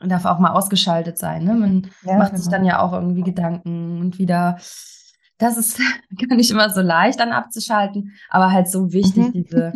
darf 0.03 0.25
auch 0.25 0.39
mal 0.39 0.51
ausgeschaltet 0.51 1.17
sein. 1.17 1.43
Ne? 1.43 1.55
Man 1.55 1.89
ja, 2.03 2.17
macht 2.17 2.31
genau. 2.31 2.41
sich 2.41 2.51
dann 2.51 2.65
ja 2.65 2.79
auch 2.79 2.93
irgendwie 2.93 3.23
Gedanken 3.23 3.99
und 3.99 4.19
wieder 4.19 4.57
das 5.37 5.57
ist 5.57 5.77
gar 6.29 6.35
nicht 6.35 6.51
immer 6.51 6.69
so 6.69 6.81
leicht 6.81 7.19
dann 7.19 7.31
abzuschalten, 7.31 8.13
aber 8.29 8.51
halt 8.51 8.69
so 8.69 8.91
wichtig, 8.91 9.27
mhm. 9.27 9.31
diese, 9.33 9.73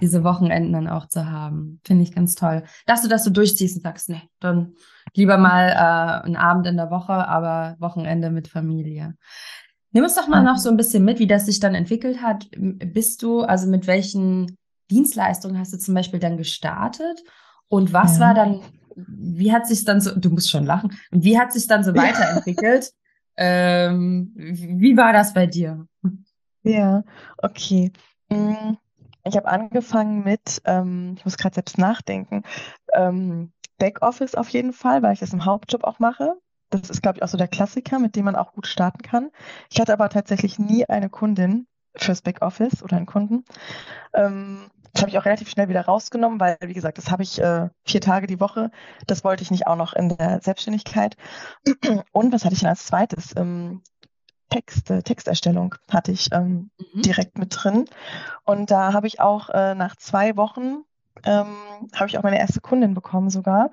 diese 0.00 0.24
Wochenenden 0.24 0.72
dann 0.72 0.88
auch 0.88 1.06
zu 1.08 1.30
haben. 1.30 1.80
Finde 1.84 2.04
ich 2.04 2.14
ganz 2.14 2.34
toll. 2.34 2.64
Dass 2.86 3.02
du 3.02 3.08
das 3.08 3.24
so 3.24 3.30
durchziehst 3.30 3.76
und 3.76 3.82
sagst, 3.82 4.08
nee, 4.08 4.22
dann 4.40 4.74
lieber 5.14 5.38
mal 5.38 5.68
äh, 5.68 6.24
einen 6.24 6.36
Abend 6.36 6.66
in 6.66 6.76
der 6.76 6.90
Woche, 6.90 7.12
aber 7.12 7.76
Wochenende 7.78 8.30
mit 8.30 8.48
Familie. 8.48 9.14
Nimm 9.92 10.04
uns 10.04 10.14
doch 10.14 10.28
mal 10.28 10.42
noch 10.44 10.58
so 10.58 10.70
ein 10.70 10.76
bisschen 10.76 11.04
mit, 11.04 11.18
wie 11.18 11.26
das 11.26 11.46
sich 11.46 11.58
dann 11.58 11.74
entwickelt 11.74 12.22
hat. 12.22 12.46
Bist 12.52 13.22
du, 13.22 13.42
also 13.42 13.68
mit 13.68 13.88
welchen 13.88 14.56
Dienstleistungen 14.88 15.58
hast 15.58 15.72
du 15.72 15.78
zum 15.78 15.94
Beispiel 15.94 16.20
dann 16.20 16.36
gestartet? 16.36 17.20
Und 17.68 17.92
was 17.92 18.18
ja. 18.18 18.26
war 18.26 18.34
dann, 18.34 18.60
wie 18.96 19.52
hat 19.52 19.66
sich 19.66 19.84
dann 19.84 20.00
so, 20.00 20.14
du 20.18 20.30
musst 20.30 20.50
schon 20.50 20.64
lachen, 20.66 20.92
wie 21.10 21.38
hat 21.38 21.52
sich 21.52 21.66
dann 21.66 21.84
so 21.84 21.94
weiterentwickelt? 21.94 22.92
Ähm, 23.36 24.32
wie 24.36 24.96
war 24.96 25.12
das 25.12 25.32
bei 25.34 25.46
dir? 25.46 25.86
Ja, 26.62 27.04
okay. 27.38 27.92
Mm, 28.30 28.74
Ich 29.24 29.36
habe 29.36 29.48
angefangen 29.48 30.24
mit, 30.24 30.60
ähm, 30.64 31.14
ich 31.16 31.24
muss 31.24 31.36
gerade 31.36 31.54
selbst 31.54 31.78
nachdenken, 31.78 32.42
ähm, 32.94 33.52
Backoffice 33.78 34.34
auf 34.34 34.48
jeden 34.50 34.72
Fall, 34.72 35.02
weil 35.02 35.12
ich 35.14 35.20
das 35.20 35.32
im 35.32 35.44
Hauptjob 35.44 35.84
auch 35.84 35.98
mache. 35.98 36.34
Das 36.70 36.88
ist, 36.90 37.02
glaube 37.02 37.18
ich, 37.18 37.22
auch 37.22 37.28
so 37.28 37.36
der 37.38 37.48
Klassiker, 37.48 37.98
mit 37.98 38.14
dem 38.16 38.24
man 38.26 38.36
auch 38.36 38.52
gut 38.52 38.66
starten 38.66 39.02
kann. 39.02 39.30
Ich 39.70 39.80
hatte 39.80 39.92
aber 39.92 40.08
tatsächlich 40.08 40.58
nie 40.58 40.84
eine 40.86 41.08
Kundin 41.10 41.66
fürs 41.96 42.22
Backoffice 42.22 42.82
oder 42.82 42.96
einen 42.96 43.06
Kunden. 43.06 43.44
Ähm, 44.14 44.70
das 44.92 45.02
habe 45.02 45.10
ich 45.10 45.18
auch 45.18 45.24
relativ 45.24 45.48
schnell 45.48 45.68
wieder 45.68 45.84
rausgenommen, 45.84 46.40
weil, 46.40 46.56
wie 46.62 46.74
gesagt, 46.74 46.98
das 46.98 47.10
habe 47.10 47.22
ich 47.22 47.40
äh, 47.40 47.68
vier 47.84 48.00
Tage 48.00 48.26
die 48.26 48.40
Woche. 48.40 48.70
Das 49.06 49.24
wollte 49.24 49.42
ich 49.42 49.50
nicht 49.50 49.66
auch 49.66 49.76
noch 49.76 49.92
in 49.92 50.16
der 50.16 50.40
Selbstständigkeit. 50.42 51.16
Und 52.12 52.32
was 52.32 52.44
hatte 52.44 52.54
ich 52.54 52.60
denn 52.60 52.68
als 52.68 52.86
zweites? 52.86 53.34
Ähm, 53.36 53.82
Text, 54.48 54.90
äh, 54.90 55.02
Texterstellung 55.02 55.76
hatte 55.88 56.10
ich 56.10 56.32
ähm, 56.32 56.70
mhm. 56.78 57.02
direkt 57.02 57.38
mit 57.38 57.56
drin. 57.56 57.84
Und 58.44 58.70
da 58.70 58.92
habe 58.92 59.06
ich 59.06 59.20
auch 59.20 59.48
äh, 59.50 59.74
nach 59.74 59.94
zwei 59.96 60.36
Wochen 60.36 60.84
ähm, 61.24 61.56
habe 61.94 62.08
ich 62.08 62.18
auch 62.18 62.22
meine 62.22 62.38
erste 62.38 62.60
Kundin 62.60 62.94
bekommen 62.94 63.30
sogar. 63.30 63.70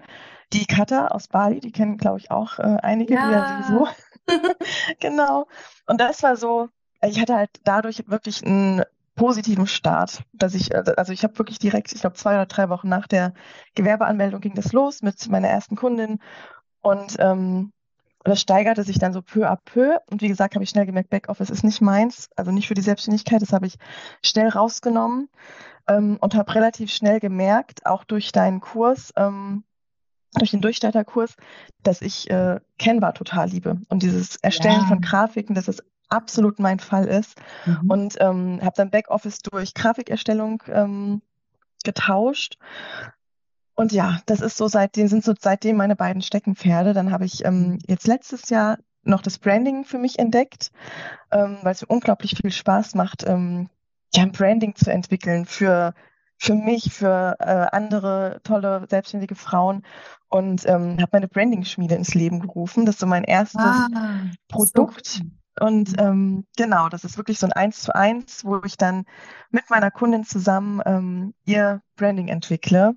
Die 0.53 0.65
Katha 0.65 1.07
aus 1.07 1.27
Bali, 1.27 1.59
die 1.59 1.71
kennen, 1.71 1.97
glaube 1.97 2.19
ich, 2.19 2.31
auch 2.31 2.59
äh, 2.59 2.77
einige, 2.81 3.13
ja. 3.13 3.27
die 3.27 3.33
ja 3.33 3.63
sowieso. 3.63 3.87
genau. 4.99 5.47
Und 5.85 5.99
das 5.99 6.23
war 6.23 6.35
so, 6.35 6.69
ich 7.01 7.19
hatte 7.19 7.35
halt 7.35 7.49
dadurch 7.63 8.07
wirklich 8.07 8.45
einen 8.45 8.83
positiven 9.17 9.67
Start, 9.67 10.23
dass 10.31 10.53
ich, 10.53 10.73
äh, 10.73 10.83
also 10.95 11.11
ich 11.11 11.23
habe 11.23 11.37
wirklich 11.37 11.59
direkt, 11.59 11.91
ich 11.91 11.99
glaube 11.99 12.15
zwei 12.15 12.35
oder 12.35 12.45
drei 12.45 12.69
Wochen 12.69 12.87
nach 12.87 13.07
der 13.07 13.33
Gewerbeanmeldung 13.75 14.39
ging 14.39 14.55
das 14.55 14.71
los 14.71 15.01
mit 15.01 15.27
meiner 15.27 15.49
ersten 15.49 15.75
Kundin 15.75 16.19
und 16.81 17.17
ähm, 17.19 17.73
das 18.23 18.41
steigerte 18.41 18.83
sich 18.83 18.99
dann 18.99 19.13
so 19.13 19.21
peu 19.21 19.49
à 19.49 19.57
peu. 19.63 19.97
Und 20.09 20.21
wie 20.21 20.27
gesagt, 20.27 20.55
habe 20.55 20.63
ich 20.63 20.69
schnell 20.69 20.85
gemerkt, 20.85 21.09
Backoffice 21.09 21.49
ist 21.49 21.63
nicht 21.63 21.81
meins, 21.81 22.29
also 22.35 22.51
nicht 22.51 22.67
für 22.67 22.73
die 22.73 22.81
Selbstständigkeit. 22.81 23.41
Das 23.41 23.53
habe 23.53 23.67
ich 23.67 23.75
schnell 24.21 24.49
rausgenommen 24.49 25.29
ähm, 25.87 26.17
und 26.19 26.35
habe 26.35 26.53
relativ 26.55 26.91
schnell 26.91 27.19
gemerkt, 27.19 27.85
auch 27.85 28.03
durch 28.03 28.31
deinen 28.31 28.59
Kurs, 28.59 29.13
ähm, 29.15 29.63
durch 30.33 30.51
den 30.51 30.61
Durchstarterkurs, 30.61 31.35
dass 31.83 32.01
ich 32.01 32.29
äh, 32.29 32.59
Canva 32.77 33.13
total 33.13 33.49
liebe. 33.49 33.79
Und 33.87 34.03
dieses 34.03 34.35
Erstellen 34.37 34.81
ja. 34.81 34.87
von 34.87 34.99
Grafiken, 34.99 35.55
dass 35.55 35.69
es 35.69 35.81
absolut 36.09 36.59
mein 36.59 36.79
Fall 36.79 37.05
ist. 37.05 37.39
Mhm. 37.65 37.89
Und 37.89 38.15
ähm, 38.19 38.59
habe 38.61 38.73
dann 38.75 38.91
Backoffice 38.91 39.39
durch 39.39 39.73
Grafikerstellung 39.73 40.63
ähm, 40.67 41.21
getauscht. 41.83 42.57
Und 43.75 43.91
ja, 43.91 44.19
das 44.25 44.41
ist 44.41 44.57
so 44.57 44.67
seitdem, 44.67 45.07
sind 45.07 45.23
so 45.23 45.33
seitdem 45.39 45.77
meine 45.77 45.95
beiden 45.95 46.21
Steckenpferde. 46.21 46.93
Dann 46.93 47.11
habe 47.11 47.25
ich 47.25 47.45
ähm, 47.45 47.77
jetzt 47.87 48.07
letztes 48.07 48.49
Jahr 48.49 48.77
noch 49.03 49.21
das 49.21 49.37
Branding 49.37 49.85
für 49.85 49.97
mich 49.97 50.19
entdeckt, 50.19 50.71
ähm, 51.31 51.57
weil 51.61 51.73
es 51.73 51.81
mir 51.81 51.87
unglaublich 51.87 52.35
viel 52.41 52.51
Spaß 52.51 52.95
macht, 52.95 53.23
ähm, 53.25 53.69
ja, 54.13 54.23
ein 54.23 54.31
Branding 54.31 54.75
zu 54.75 54.91
entwickeln 54.91 55.45
für, 55.45 55.93
für 56.37 56.55
mich, 56.55 56.93
für 56.93 57.35
äh, 57.39 57.67
andere 57.71 58.41
tolle 58.43 58.85
selbstständige 58.89 59.35
Frauen 59.35 59.83
und 60.29 60.65
ähm, 60.65 60.97
habe 60.99 61.09
meine 61.13 61.27
Branding-Schmiede 61.27 61.95
ins 61.95 62.13
Leben 62.13 62.39
gerufen. 62.39 62.85
Das 62.85 62.95
ist 62.95 63.01
so 63.01 63.07
mein 63.07 63.23
erstes 63.23 63.61
ah, 63.61 63.87
Produkt. 64.47 65.05
So 65.05 65.23
und 65.59 65.91
mhm. 65.91 65.99
ähm, 65.99 66.45
genau, 66.55 66.89
das 66.89 67.03
ist 67.03 67.17
wirklich 67.17 67.39
so 67.39 67.47
ein 67.47 67.53
Eins 67.53 67.81
zu 67.81 67.95
eins, 67.95 68.45
wo 68.45 68.61
ich 68.65 68.77
dann 68.77 69.05
mit 69.49 69.69
meiner 69.69 69.91
Kundin 69.91 70.23
zusammen 70.23 70.81
ähm, 70.85 71.33
ihr 71.45 71.81
Branding 71.95 72.27
entwickle. 72.27 72.95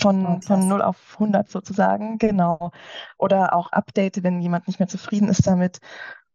Von, 0.00 0.24
oh, 0.24 0.40
von 0.40 0.66
0 0.66 0.80
auf 0.80 0.96
100 1.14 1.50
sozusagen, 1.50 2.16
genau. 2.16 2.70
Oder 3.18 3.52
auch 3.52 3.70
update, 3.70 4.22
wenn 4.22 4.40
jemand 4.40 4.66
nicht 4.66 4.78
mehr 4.78 4.88
zufrieden 4.88 5.28
ist 5.28 5.46
damit. 5.46 5.78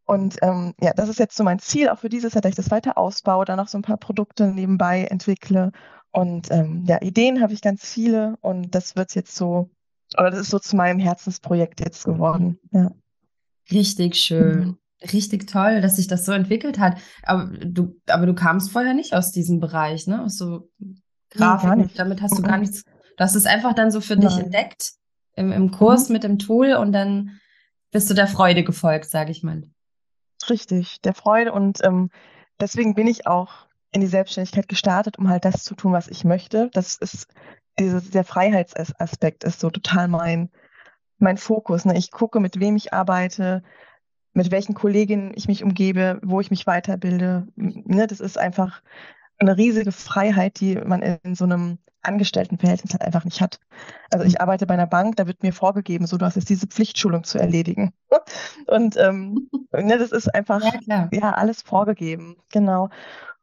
Und 0.06 0.38
ähm, 0.44 0.76
ja, 0.80 0.94
das 0.94 1.10
ist 1.10 1.18
jetzt 1.18 1.36
so 1.36 1.44
mein 1.44 1.58
Ziel, 1.58 1.90
auch 1.90 1.98
für 1.98 2.10
dieses 2.10 2.36
Jahr, 2.36 2.42
dass 2.42 2.52
ich 2.52 2.56
das 2.56 2.70
weiter 2.70 2.96
ausbaue, 2.98 3.44
dann 3.44 3.58
noch 3.58 3.68
so 3.68 3.80
ein 3.80 3.82
paar 3.82 3.98
Produkte 3.98 4.48
nebenbei 4.48 5.06
entwickle. 5.06 5.72
Und 6.12 6.52
ähm, 6.52 6.84
ja, 6.86 7.02
Ideen 7.02 7.42
habe 7.42 7.54
ich 7.54 7.62
ganz 7.62 7.86
viele 7.86 8.38
und 8.42 8.76
das 8.76 8.96
wird 8.96 9.16
jetzt 9.16 9.36
so, 9.36 9.72
oder 10.16 10.30
das 10.30 10.42
ist 10.42 10.52
so 10.52 10.60
zu 10.60 10.76
meinem 10.76 11.00
Herzensprojekt 11.00 11.80
jetzt 11.80 12.06
geworden. 12.06 12.60
Ja. 12.72 12.92
Richtig 13.72 14.16
schön. 14.16 14.78
Mhm 15.06 15.14
richtig 15.14 15.48
toll, 15.48 15.82
dass 15.82 15.96
sich 15.96 16.08
das 16.08 16.26
so 16.26 16.32
entwickelt 16.32 16.80
hat. 16.80 16.98
Aber 17.24 17.46
du, 17.58 17.96
aber 18.08 18.26
du 18.26 18.34
kamst 18.34 18.72
vorher 18.72 18.94
nicht 18.94 19.14
aus 19.14 19.32
diesem 19.32 19.60
Bereich, 19.60 20.08
ne? 20.08 20.24
Aus 20.24 20.38
so 20.38 20.70
Grafik. 21.30 21.76
Nee, 21.76 21.90
damit 21.96 22.22
hast 22.22 22.38
du 22.38 22.42
gar 22.42 22.58
nichts. 22.58 22.84
Du 22.84 23.24
hast 23.24 23.36
es 23.36 23.46
einfach 23.46 23.74
dann 23.74 23.92
so 23.92 24.02
für 24.02 24.16
Nein. 24.16 24.28
dich 24.28 24.38
entdeckt 24.38 24.94
im, 25.36 25.52
im 25.52 25.72
Kurs 25.72 26.10
mhm. 26.10 26.14
mit 26.14 26.24
dem 26.24 26.40
Tool 26.40 26.74
und 26.74 26.92
dann 26.92 27.40
bist 27.92 28.10
du 28.10 28.14
der 28.14 28.28
Freude 28.28 28.64
gefolgt, 28.64 29.10
sage 29.10 29.32
ich 29.32 29.44
mal. 29.44 29.64
Richtig, 30.50 31.02
der 31.02 31.14
Freude 31.14 31.54
und 31.54 31.84
ähm, 31.84 32.10
deswegen 32.60 32.94
bin 32.94 33.08
ich 33.08 33.26
auch 33.26 33.68
in 33.92 34.02
die 34.02 34.08
Selbstständigkeit 34.08 34.68
gestartet, 34.68 35.18
um 35.18 35.30
halt 35.30 35.46
das 35.46 35.64
zu 35.64 35.76
tun, 35.76 35.94
was 35.94 36.10
ich 36.10 36.26
möchte. 36.26 36.70
Das 36.74 36.98
ist 36.98 37.28
dieses, 37.80 38.12
der 38.12 38.26
Freiheitsaspekt 38.26 39.44
ist 39.44 39.60
so 39.60 39.70
total 39.70 40.08
mein 40.08 40.50
mein 41.18 41.38
Fokus. 41.38 41.86
Ne? 41.86 41.98
Ich 41.98 42.12
gucke, 42.12 42.40
mit 42.40 42.60
wem 42.60 42.76
ich 42.76 42.94
arbeite, 42.94 43.64
mit 44.36 44.52
welchen 44.52 44.76
Kolleginnen 44.76 45.32
ich 45.34 45.48
mich 45.48 45.64
umgebe, 45.64 46.20
wo 46.22 46.42
ich 46.42 46.52
mich 46.52 46.68
weiterbilde. 46.68 47.48
Ne, 47.56 48.06
das 48.06 48.20
ist 48.20 48.38
einfach 48.38 48.82
eine 49.38 49.58
riesige 49.58 49.92
Freiheit, 49.92 50.60
die 50.60 50.76
man 50.76 51.02
in 51.02 51.36
so 51.36 51.46
einem 51.46 51.80
Angestelltenverhältnis 52.02 52.94
halt 52.94 53.02
einfach 53.02 53.24
nicht 53.24 53.42
hat. 53.42 53.60
Also 54.12 54.26
ich 54.26 54.42
arbeite 54.42 54.68
bei 54.68 54.74
einer 54.76 54.88
Bank, 54.88 55.16
da 55.16 55.26
wird 55.26 55.42
mir 55.42 55.54
vorgegeben, 55.54 56.06
so 56.06 56.18
du 56.18 56.26
hast 56.26 56.36
jetzt 56.36 56.50
diese 56.50 56.68
Pflichtschulung 56.68 57.24
zu 57.24 57.40
erledigen. 57.40 57.94
Und 58.68 58.98
ähm, 58.98 59.50
ne, 59.72 59.98
das 59.98 60.12
ist 60.12 60.34
einfach 60.36 60.62
ja, 60.86 61.10
ja, 61.12 61.32
alles 61.32 61.62
vorgegeben, 61.62 62.36
genau. 62.52 62.90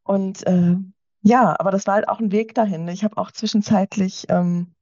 Und 0.04 0.46
äh, 0.46 0.76
ja, 1.22 1.58
aber 1.58 1.70
das 1.70 1.86
war 1.86 1.94
halt 1.94 2.08
auch 2.08 2.20
ein 2.20 2.32
Weg 2.32 2.54
dahin. 2.54 2.86
Ich 2.88 3.02
habe 3.02 3.16
auch 3.16 3.30
zwischenzeitlich 3.30 4.26
ähm, 4.28 4.74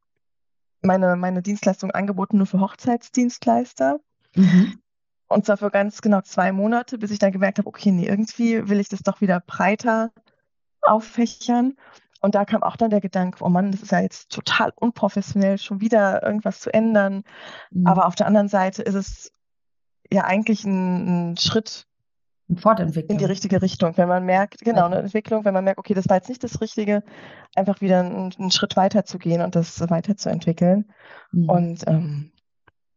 meine, 0.82 1.14
meine 1.14 1.40
Dienstleistung 1.40 1.92
angeboten 1.92 2.38
nur 2.38 2.46
für 2.46 2.60
Hochzeitsdienstleister. 2.60 4.00
Mhm. 4.34 4.80
Und 5.30 5.46
zwar 5.46 5.56
für 5.56 5.70
ganz 5.70 6.02
genau 6.02 6.20
zwei 6.22 6.50
Monate, 6.50 6.98
bis 6.98 7.12
ich 7.12 7.20
dann 7.20 7.30
gemerkt 7.30 7.58
habe, 7.58 7.68
okay, 7.68 7.92
nee, 7.92 8.06
irgendwie 8.06 8.68
will 8.68 8.80
ich 8.80 8.88
das 8.88 9.02
doch 9.02 9.20
wieder 9.20 9.40
breiter 9.40 10.10
auffächern. 10.82 11.76
Und 12.20 12.34
da 12.34 12.44
kam 12.44 12.64
auch 12.64 12.76
dann 12.76 12.90
der 12.90 13.00
Gedanke, 13.00 13.42
oh 13.44 13.48
Mann, 13.48 13.70
das 13.70 13.80
ist 13.80 13.92
ja 13.92 14.00
jetzt 14.00 14.30
total 14.30 14.72
unprofessionell, 14.74 15.56
schon 15.58 15.80
wieder 15.80 16.22
irgendwas 16.24 16.58
zu 16.58 16.74
ändern. 16.74 17.22
Mhm. 17.70 17.86
Aber 17.86 18.06
auf 18.06 18.16
der 18.16 18.26
anderen 18.26 18.48
Seite 18.48 18.82
ist 18.82 18.94
es 18.94 19.32
ja 20.12 20.24
eigentlich 20.24 20.64
ein, 20.64 21.30
ein 21.30 21.36
Schritt 21.36 21.86
Fortentwicklung. 22.56 23.12
in 23.12 23.18
die 23.18 23.24
richtige 23.24 23.62
Richtung. 23.62 23.96
Wenn 23.96 24.08
man 24.08 24.26
merkt, 24.26 24.62
genau, 24.62 24.86
eine 24.86 24.96
Entwicklung, 24.96 25.44
wenn 25.44 25.54
man 25.54 25.62
merkt, 25.62 25.78
okay, 25.78 25.94
das 25.94 26.08
war 26.08 26.16
jetzt 26.16 26.28
nicht 26.28 26.42
das 26.42 26.60
Richtige, 26.60 27.04
einfach 27.54 27.80
wieder 27.80 28.00
einen, 28.00 28.32
einen 28.36 28.50
Schritt 28.50 28.76
weiter 28.76 29.04
zu 29.04 29.18
gehen 29.18 29.42
und 29.42 29.54
das 29.54 29.80
weiterzuentwickeln. 29.88 30.92
Mhm. 31.30 31.48
Und 31.48 31.84
ähm, 31.86 32.32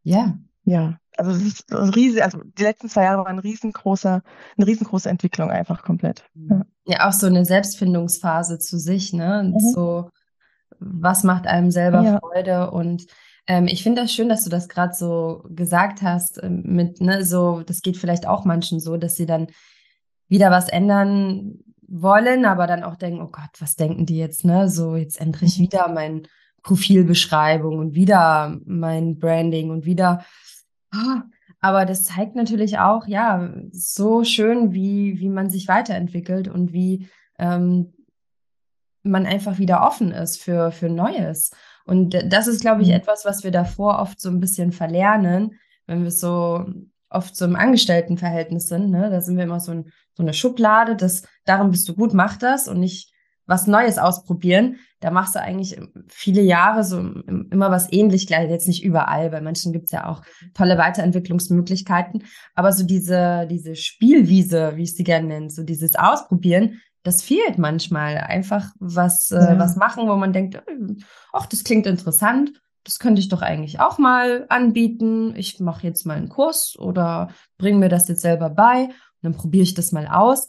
ja. 0.01 0.35
Ja, 0.65 0.97
also 1.17 1.31
es 1.31 1.43
ist 1.43 1.73
ein 1.73 1.89
riesig, 1.89 2.23
also 2.23 2.39
die 2.43 2.63
letzten 2.63 2.89
zwei 2.89 3.03
Jahre 3.03 3.19
waren 3.19 3.35
ein 3.35 3.39
riesengroßer, 3.39 4.23
eine 4.57 4.67
riesengroße 4.67 5.09
Entwicklung 5.09 5.51
einfach 5.51 5.83
komplett. 5.83 6.25
Ja. 6.33 6.65
ja, 6.85 7.07
auch 7.07 7.13
so 7.13 7.27
eine 7.27 7.45
Selbstfindungsphase 7.45 8.59
zu 8.59 8.77
sich, 8.79 9.13
ne? 9.13 9.51
Mhm. 9.53 9.59
So, 9.59 10.09
was 10.79 11.23
macht 11.23 11.47
einem 11.47 11.71
selber 11.71 12.01
ja. 12.01 12.19
Freude? 12.19 12.71
Und 12.71 13.05
ähm, 13.47 13.67
ich 13.67 13.83
finde 13.83 14.01
das 14.01 14.13
schön, 14.13 14.29
dass 14.29 14.43
du 14.43 14.49
das 14.49 14.69
gerade 14.69 14.93
so 14.93 15.43
gesagt 15.49 16.01
hast, 16.01 16.41
ähm, 16.41 16.63
mit, 16.65 17.01
ne, 17.01 17.25
so, 17.25 17.61
das 17.61 17.81
geht 17.81 17.97
vielleicht 17.97 18.27
auch 18.27 18.45
manchen 18.45 18.79
so, 18.79 18.97
dass 18.97 19.15
sie 19.15 19.25
dann 19.25 19.47
wieder 20.27 20.49
was 20.49 20.69
ändern 20.69 21.59
wollen, 21.87 22.45
aber 22.45 22.65
dann 22.65 22.83
auch 22.83 22.95
denken, 22.95 23.21
oh 23.21 23.29
Gott, 23.31 23.51
was 23.59 23.75
denken 23.75 24.05
die 24.05 24.17
jetzt, 24.17 24.45
ne? 24.45 24.69
So, 24.69 24.95
jetzt 24.95 25.21
ändere 25.21 25.45
ich 25.45 25.59
mhm. 25.59 25.63
wieder 25.63 25.87
mein 25.89 26.27
Profilbeschreibung 26.63 27.77
und 27.77 27.93
wieder 27.93 28.57
mein 28.65 29.19
Branding 29.19 29.69
und 29.69 29.85
wieder 29.85 30.25
aber 31.59 31.85
das 31.85 32.03
zeigt 32.03 32.35
natürlich 32.35 32.79
auch, 32.79 33.07
ja, 33.07 33.49
so 33.71 34.23
schön, 34.23 34.73
wie, 34.73 35.19
wie 35.19 35.29
man 35.29 35.49
sich 35.49 35.67
weiterentwickelt 35.67 36.47
und 36.47 36.73
wie 36.73 37.07
ähm, 37.39 37.93
man 39.03 39.25
einfach 39.25 39.59
wieder 39.59 39.85
offen 39.85 40.11
ist 40.11 40.41
für, 40.41 40.71
für 40.71 40.89
Neues. 40.89 41.51
Und 41.85 42.11
das 42.31 42.47
ist, 42.47 42.61
glaube 42.61 42.81
ich, 42.81 42.89
mhm. 42.89 42.95
etwas, 42.95 43.25
was 43.25 43.43
wir 43.43 43.51
davor 43.51 43.99
oft 43.99 44.19
so 44.19 44.29
ein 44.29 44.39
bisschen 44.39 44.71
verlernen, 44.71 45.59
wenn 45.85 46.03
wir 46.03 46.11
so 46.11 46.65
oft 47.09 47.35
so 47.35 47.45
im 47.45 47.55
Angestelltenverhältnis 47.55 48.67
sind. 48.67 48.89
Ne? 48.89 49.09
Da 49.09 49.21
sind 49.21 49.37
wir 49.37 49.43
immer 49.43 49.59
so, 49.59 49.71
ein, 49.71 49.91
so 50.15 50.23
eine 50.23 50.33
Schublade, 50.33 50.95
das, 50.95 51.23
darin 51.45 51.71
bist 51.71 51.87
du 51.87 51.95
gut, 51.95 52.13
mach 52.13 52.37
das 52.37 52.67
und 52.67 52.79
nicht 52.79 53.12
was 53.45 53.67
Neues 53.67 53.97
ausprobieren. 53.97 54.77
Da 54.99 55.11
machst 55.11 55.35
du 55.35 55.41
eigentlich 55.41 55.79
viele 56.07 56.41
Jahre 56.41 56.83
so 56.83 56.99
immer 56.99 57.71
was 57.71 57.91
ähnlich, 57.91 58.27
gleich 58.27 58.49
jetzt 58.49 58.67
nicht 58.67 58.83
überall, 58.83 59.29
bei 59.29 59.41
Menschen 59.41 59.73
gibt 59.73 59.85
es 59.85 59.91
ja 59.91 60.07
auch 60.07 60.21
tolle 60.53 60.77
Weiterentwicklungsmöglichkeiten, 60.77 62.23
aber 62.55 62.71
so 62.71 62.85
diese, 62.85 63.47
diese 63.49 63.75
Spielwiese, 63.75 64.73
wie 64.75 64.83
ich 64.83 64.95
sie 64.95 65.03
gerne 65.03 65.27
nenne, 65.27 65.49
so 65.49 65.63
dieses 65.63 65.95
Ausprobieren, 65.95 66.81
das 67.03 67.21
fehlt 67.21 67.57
manchmal. 67.57 68.17
Einfach 68.17 68.71
was, 68.79 69.29
äh, 69.31 69.35
ja. 69.35 69.53
äh, 69.53 69.59
was 69.59 69.75
machen, 69.75 70.07
wo 70.07 70.15
man 70.15 70.31
denkt, 70.31 70.55
äh, 70.55 70.61
ach, 71.33 71.45
das 71.45 71.63
klingt 71.65 71.85
interessant, 71.85 72.51
das 72.85 72.99
könnte 72.99 73.19
ich 73.19 73.29
doch 73.29 73.41
eigentlich 73.41 73.79
auch 73.79 73.97
mal 73.97 74.45
anbieten. 74.49 75.35
Ich 75.35 75.59
mache 75.59 75.85
jetzt 75.85 76.05
mal 76.05 76.17
einen 76.17 76.29
Kurs 76.29 76.77
oder 76.77 77.29
bringe 77.57 77.77
mir 77.79 77.89
das 77.89 78.07
jetzt 78.07 78.21
selber 78.21 78.49
bei 78.49 78.85
und 78.85 78.93
dann 79.21 79.35
probiere 79.35 79.63
ich 79.63 79.73
das 79.73 79.91
mal 79.91 80.07
aus 80.07 80.47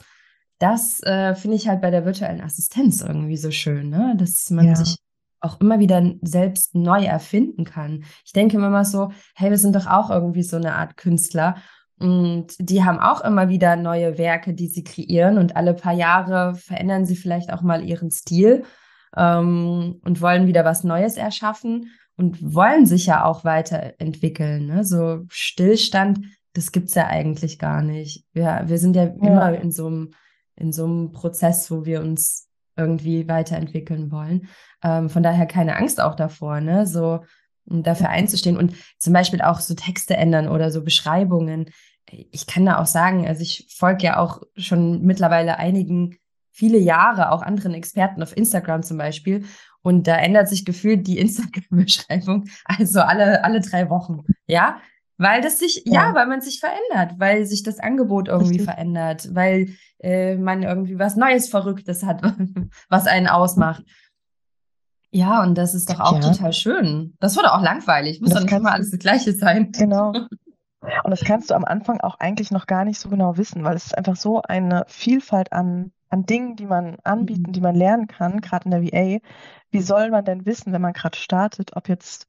das 0.64 1.02
äh, 1.02 1.34
finde 1.34 1.56
ich 1.56 1.68
halt 1.68 1.80
bei 1.82 1.90
der 1.90 2.04
virtuellen 2.06 2.40
Assistenz 2.40 3.02
irgendwie 3.02 3.36
so 3.36 3.50
schön, 3.50 3.90
ne? 3.90 4.14
dass 4.16 4.50
man 4.50 4.66
Ja. 4.66 4.74
sich 4.76 4.96
auch 5.40 5.60
immer 5.60 5.78
wieder 5.78 6.02
selbst 6.22 6.74
neu 6.74 7.04
erfinden 7.04 7.64
kann. 7.64 8.04
Ich 8.24 8.32
denke 8.32 8.56
immer 8.56 8.70
mal 8.70 8.86
so, 8.86 9.10
hey, 9.34 9.50
wir 9.50 9.58
sind 9.58 9.76
doch 9.76 9.86
auch 9.86 10.08
irgendwie 10.10 10.42
so 10.42 10.56
eine 10.56 10.74
Art 10.74 10.96
Künstler 10.96 11.56
und 11.98 12.46
die 12.58 12.82
haben 12.82 12.98
auch 12.98 13.20
immer 13.20 13.50
wieder 13.50 13.76
neue 13.76 14.16
Werke, 14.16 14.54
die 14.54 14.68
sie 14.68 14.84
kreieren 14.84 15.36
und 15.36 15.54
alle 15.54 15.74
paar 15.74 15.92
Jahre 15.92 16.54
verändern 16.54 17.04
sie 17.04 17.14
vielleicht 17.16 17.52
auch 17.52 17.60
mal 17.60 17.84
ihren 17.84 18.10
Stil 18.10 18.64
ähm, 19.16 20.00
und 20.02 20.20
wollen 20.22 20.46
wieder 20.46 20.64
was 20.64 20.82
Neues 20.82 21.16
erschaffen 21.18 21.90
und 22.16 22.54
wollen 22.54 22.86
sich 22.86 23.04
ja 23.06 23.24
auch 23.24 23.44
weiterentwickeln. 23.44 24.66
Ne? 24.66 24.82
So 24.84 25.24
Stillstand, 25.28 26.20
das 26.54 26.72
gibt's 26.72 26.94
ja 26.94 27.06
eigentlich 27.08 27.58
gar 27.58 27.82
nicht. 27.82 28.24
Wir, 28.32 28.62
wir 28.66 28.78
sind 28.78 28.96
ja, 28.96 29.04
Ja. 29.04 29.12
immer 29.20 29.58
in 29.60 29.70
so 29.70 29.86
einem 29.88 30.10
in 30.56 30.72
so 30.72 30.84
einem 30.84 31.12
Prozess, 31.12 31.70
wo 31.70 31.84
wir 31.84 32.00
uns 32.00 32.48
irgendwie 32.76 33.28
weiterentwickeln 33.28 34.10
wollen. 34.10 34.48
Ähm, 34.82 35.08
von 35.08 35.22
daher 35.22 35.46
keine 35.46 35.76
Angst 35.76 36.00
auch 36.00 36.14
davor, 36.14 36.60
ne? 36.60 36.86
So 36.86 37.20
um 37.66 37.82
dafür 37.82 38.10
einzustehen 38.10 38.56
und 38.56 38.74
zum 38.98 39.12
Beispiel 39.12 39.40
auch 39.40 39.60
so 39.60 39.74
Texte 39.74 40.16
ändern 40.16 40.48
oder 40.48 40.70
so 40.70 40.84
Beschreibungen. 40.84 41.70
Ich 42.10 42.46
kann 42.46 42.66
da 42.66 42.78
auch 42.78 42.86
sagen, 42.86 43.26
also 43.26 43.40
ich 43.40 43.74
folge 43.74 44.04
ja 44.04 44.18
auch 44.18 44.42
schon 44.56 45.02
mittlerweile 45.02 45.58
einigen, 45.58 46.18
viele 46.50 46.78
Jahre 46.78 47.32
auch 47.32 47.42
anderen 47.42 47.74
Experten 47.74 48.22
auf 48.22 48.36
Instagram 48.36 48.82
zum 48.82 48.98
Beispiel. 48.98 49.44
Und 49.82 50.06
da 50.06 50.16
ändert 50.16 50.48
sich 50.48 50.64
gefühlt 50.64 51.06
die 51.06 51.18
Instagram-Beschreibung 51.20 52.44
also 52.64 53.00
alle, 53.00 53.44
alle 53.44 53.60
drei 53.60 53.88
Wochen. 53.90 54.24
Ja, 54.46 54.78
weil 55.18 55.40
das 55.40 55.58
sich, 55.58 55.82
ja. 55.86 56.08
Ja. 56.08 56.14
weil 56.14 56.26
man 56.26 56.40
sich 56.40 56.60
verändert, 56.60 57.18
weil 57.18 57.44
sich 57.46 57.62
das 57.62 57.78
Angebot 57.78 58.28
irgendwie 58.28 58.58
Richtig. 58.58 58.64
verändert, 58.66 59.28
weil 59.34 59.68
äh, 60.00 60.36
man 60.36 60.62
irgendwie 60.62 60.98
was 60.98 61.16
Neues, 61.16 61.48
Verrücktes 61.48 62.02
hat, 62.04 62.22
was 62.88 63.06
einen 63.06 63.28
ausmacht. 63.28 63.84
Ja, 65.10 65.42
und 65.42 65.56
das 65.56 65.74
ist 65.74 65.90
doch 65.90 66.00
auch 66.00 66.14
Ja. 66.20 66.32
total 66.32 66.52
schön. 66.52 67.16
Das 67.20 67.36
wurde 67.36 67.52
auch 67.52 67.62
langweilig. 67.62 68.20
Muss 68.20 68.30
doch 68.32 68.40
nicht 68.42 68.52
immer 68.52 68.72
alles 68.72 68.90
das 68.90 68.98
Gleiche 68.98 69.32
sein. 69.32 69.70
Genau. 69.72 70.12
Und 71.02 71.10
das 71.10 71.20
kannst 71.24 71.48
du 71.48 71.54
am 71.54 71.64
Anfang 71.64 71.98
auch 72.02 72.16
eigentlich 72.20 72.50
noch 72.50 72.66
gar 72.66 72.84
nicht 72.84 73.00
so 73.00 73.08
genau 73.08 73.38
wissen, 73.38 73.64
weil 73.64 73.74
es 73.74 73.86
ist 73.86 73.96
einfach 73.96 74.16
so 74.16 74.42
eine 74.42 74.84
Vielfalt 74.86 75.50
an, 75.50 75.92
an 76.10 76.26
Dingen, 76.26 76.56
die 76.56 76.66
man 76.66 76.96
anbieten, 77.04 77.44
Mhm. 77.48 77.52
die 77.52 77.60
man 77.62 77.74
lernen 77.74 78.06
kann, 78.06 78.42
gerade 78.42 78.66
in 78.66 78.70
der 78.70 78.82
VA. 78.82 79.18
Wie 79.70 79.80
soll 79.80 80.10
man 80.10 80.26
denn 80.26 80.44
wissen, 80.44 80.74
wenn 80.74 80.82
man 80.82 80.92
gerade 80.92 81.16
startet, 81.16 81.74
ob 81.74 81.88
jetzt 81.88 82.26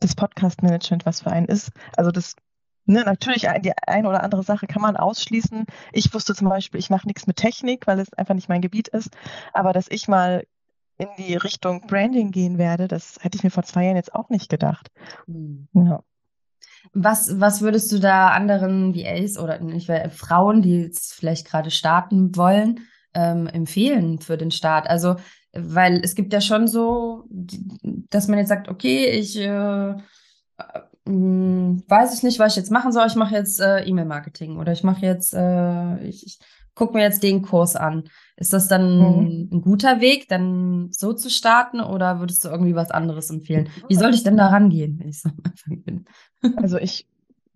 das 0.00 0.14
Podcast-Management 0.14 1.06
was 1.06 1.22
für 1.22 1.30
einen 1.30 1.46
ist? 1.46 1.70
Also 1.96 2.10
das, 2.10 2.34
ne, 2.84 3.02
natürlich 3.04 3.46
die 3.62 3.72
eine 3.86 4.08
oder 4.08 4.22
andere 4.22 4.42
Sache 4.42 4.66
kann 4.66 4.82
man 4.82 4.96
ausschließen. 4.96 5.66
Ich 5.92 6.12
wusste 6.12 6.34
zum 6.34 6.48
Beispiel, 6.48 6.80
ich 6.80 6.90
mache 6.90 7.06
nichts 7.06 7.26
mit 7.26 7.36
Technik, 7.36 7.86
weil 7.86 8.00
es 8.00 8.12
einfach 8.14 8.34
nicht 8.34 8.48
mein 8.48 8.62
Gebiet 8.62 8.88
ist. 8.88 9.10
Aber 9.52 9.72
dass 9.72 9.86
ich 9.88 10.08
mal 10.08 10.46
in 10.98 11.08
die 11.18 11.36
Richtung 11.36 11.86
Branding 11.86 12.30
gehen 12.30 12.58
werde, 12.58 12.88
das 12.88 13.18
hätte 13.20 13.36
ich 13.36 13.44
mir 13.44 13.50
vor 13.50 13.64
zwei 13.64 13.84
Jahren 13.84 13.96
jetzt 13.96 14.14
auch 14.14 14.30
nicht 14.30 14.48
gedacht. 14.48 14.90
Ja. 15.74 16.02
Was, 16.92 17.40
was 17.40 17.60
würdest 17.60 17.90
du 17.92 17.98
da 17.98 18.28
anderen 18.30 18.94
VAs 18.94 19.38
oder 19.38 19.58
nicht, 19.58 19.90
Frauen, 20.12 20.62
die 20.62 20.82
jetzt 20.82 21.14
vielleicht 21.14 21.46
gerade 21.46 21.70
starten 21.70 22.36
wollen, 22.36 22.80
ähm, 23.12 23.46
empfehlen 23.46 24.20
für 24.20 24.38
den 24.38 24.50
Start? 24.50 24.88
Also, 24.88 25.16
weil 25.60 26.00
es 26.04 26.14
gibt 26.14 26.32
ja 26.32 26.40
schon 26.40 26.68
so, 26.68 27.24
dass 27.30 28.28
man 28.28 28.38
jetzt 28.38 28.48
sagt, 28.48 28.68
okay, 28.68 29.06
ich 29.06 29.36
äh, 29.36 29.90
äh, 29.90 29.96
mh, 31.06 31.82
weiß 31.88 32.14
ich 32.16 32.22
nicht, 32.22 32.38
was 32.38 32.52
ich 32.52 32.56
jetzt 32.56 32.70
machen 32.70 32.92
soll. 32.92 33.06
Ich 33.06 33.16
mache 33.16 33.34
jetzt 33.34 33.60
äh, 33.60 33.80
E-Mail-Marketing 33.84 34.58
oder 34.58 34.72
ich 34.72 34.84
mache 34.84 35.04
jetzt, 35.06 35.34
äh, 35.34 35.98
ich, 36.04 36.26
ich 36.26 36.38
gucke 36.74 36.94
mir 36.94 37.02
jetzt 37.02 37.22
den 37.22 37.42
Kurs 37.42 37.76
an. 37.76 38.04
Ist 38.36 38.52
das 38.52 38.68
dann 38.68 38.82
Mhm. 38.98 39.32
ein 39.50 39.62
guter 39.62 40.00
Weg, 40.00 40.28
dann 40.28 40.88
so 40.92 41.12
zu 41.14 41.30
starten 41.30 41.80
oder 41.80 42.20
würdest 42.20 42.44
du 42.44 42.48
irgendwie 42.48 42.74
was 42.74 42.90
anderes 42.90 43.30
empfehlen? 43.30 43.70
Wie 43.88 43.94
soll 43.96 44.14
ich 44.14 44.22
denn 44.22 44.36
da 44.36 44.48
rangehen, 44.48 44.98
wenn 44.98 45.08
ich 45.08 45.22
so 45.22 45.30
am 45.30 45.40
Anfang 45.44 45.82
bin? 45.82 46.04
Also 46.54 46.78
ich, 46.78 47.06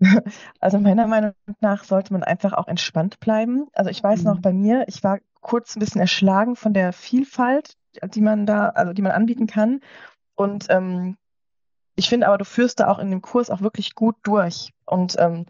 also 0.60 0.78
meiner 0.78 1.06
Meinung 1.06 1.32
nach 1.60 1.84
sollte 1.84 2.12
man 2.12 2.22
einfach 2.22 2.52
auch 2.52 2.68
entspannt 2.68 3.20
bleiben. 3.20 3.66
Also 3.72 3.90
ich 3.90 4.02
weiß 4.02 4.24
noch 4.24 4.38
Mhm. 4.38 4.40
bei 4.40 4.52
mir, 4.52 4.84
ich 4.88 5.02
war 5.02 5.18
kurz 5.40 5.76
ein 5.76 5.80
bisschen 5.80 6.00
erschlagen 6.00 6.56
von 6.56 6.74
der 6.74 6.92
Vielfalt, 6.92 7.74
die 8.14 8.20
man 8.20 8.46
da, 8.46 8.70
also 8.70 8.92
die 8.92 9.02
man 9.02 9.12
anbieten 9.12 9.46
kann. 9.46 9.80
Und 10.34 10.66
ähm, 10.70 11.16
ich 11.96 12.08
finde 12.08 12.28
aber, 12.28 12.38
du 12.38 12.44
führst 12.44 12.80
da 12.80 12.88
auch 12.88 12.98
in 12.98 13.10
dem 13.10 13.22
Kurs 13.22 13.50
auch 13.50 13.60
wirklich 13.60 13.94
gut 13.94 14.16
durch 14.22 14.72
und 14.86 15.16
ähm, 15.18 15.46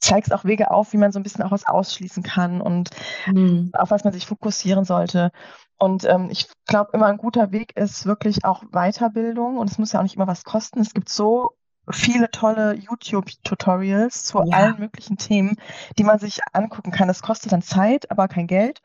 zeigst 0.00 0.32
auch 0.32 0.44
Wege 0.44 0.70
auf, 0.70 0.92
wie 0.92 0.96
man 0.96 1.12
so 1.12 1.20
ein 1.20 1.22
bisschen 1.22 1.44
auch 1.44 1.52
was 1.52 1.66
ausschließen 1.68 2.22
kann 2.22 2.60
und 2.60 2.90
Hm. 3.26 3.72
auf 3.72 3.90
was 3.90 4.04
man 4.04 4.12
sich 4.12 4.26
fokussieren 4.26 4.84
sollte. 4.84 5.30
Und 5.78 6.04
ähm, 6.04 6.28
ich 6.30 6.48
glaube, 6.66 6.90
immer 6.94 7.06
ein 7.06 7.18
guter 7.18 7.52
Weg 7.52 7.76
ist 7.76 8.06
wirklich 8.06 8.44
auch 8.44 8.64
Weiterbildung 8.72 9.58
und 9.58 9.70
es 9.70 9.78
muss 9.78 9.92
ja 9.92 10.00
auch 10.00 10.04
nicht 10.04 10.16
immer 10.16 10.26
was 10.26 10.44
kosten. 10.44 10.80
Es 10.80 10.94
gibt 10.94 11.08
so 11.08 11.52
viele 11.90 12.30
tolle 12.30 12.74
YouTube-Tutorials 12.74 14.24
zu 14.24 14.42
Ja. 14.42 14.44
allen 14.50 14.78
möglichen 14.78 15.16
Themen, 15.16 15.56
die 15.98 16.04
man 16.04 16.18
sich 16.18 16.40
angucken 16.52 16.90
kann. 16.90 17.08
Das 17.08 17.22
kostet 17.22 17.52
dann 17.52 17.62
Zeit, 17.62 18.10
aber 18.10 18.28
kein 18.28 18.46
Geld. 18.46 18.80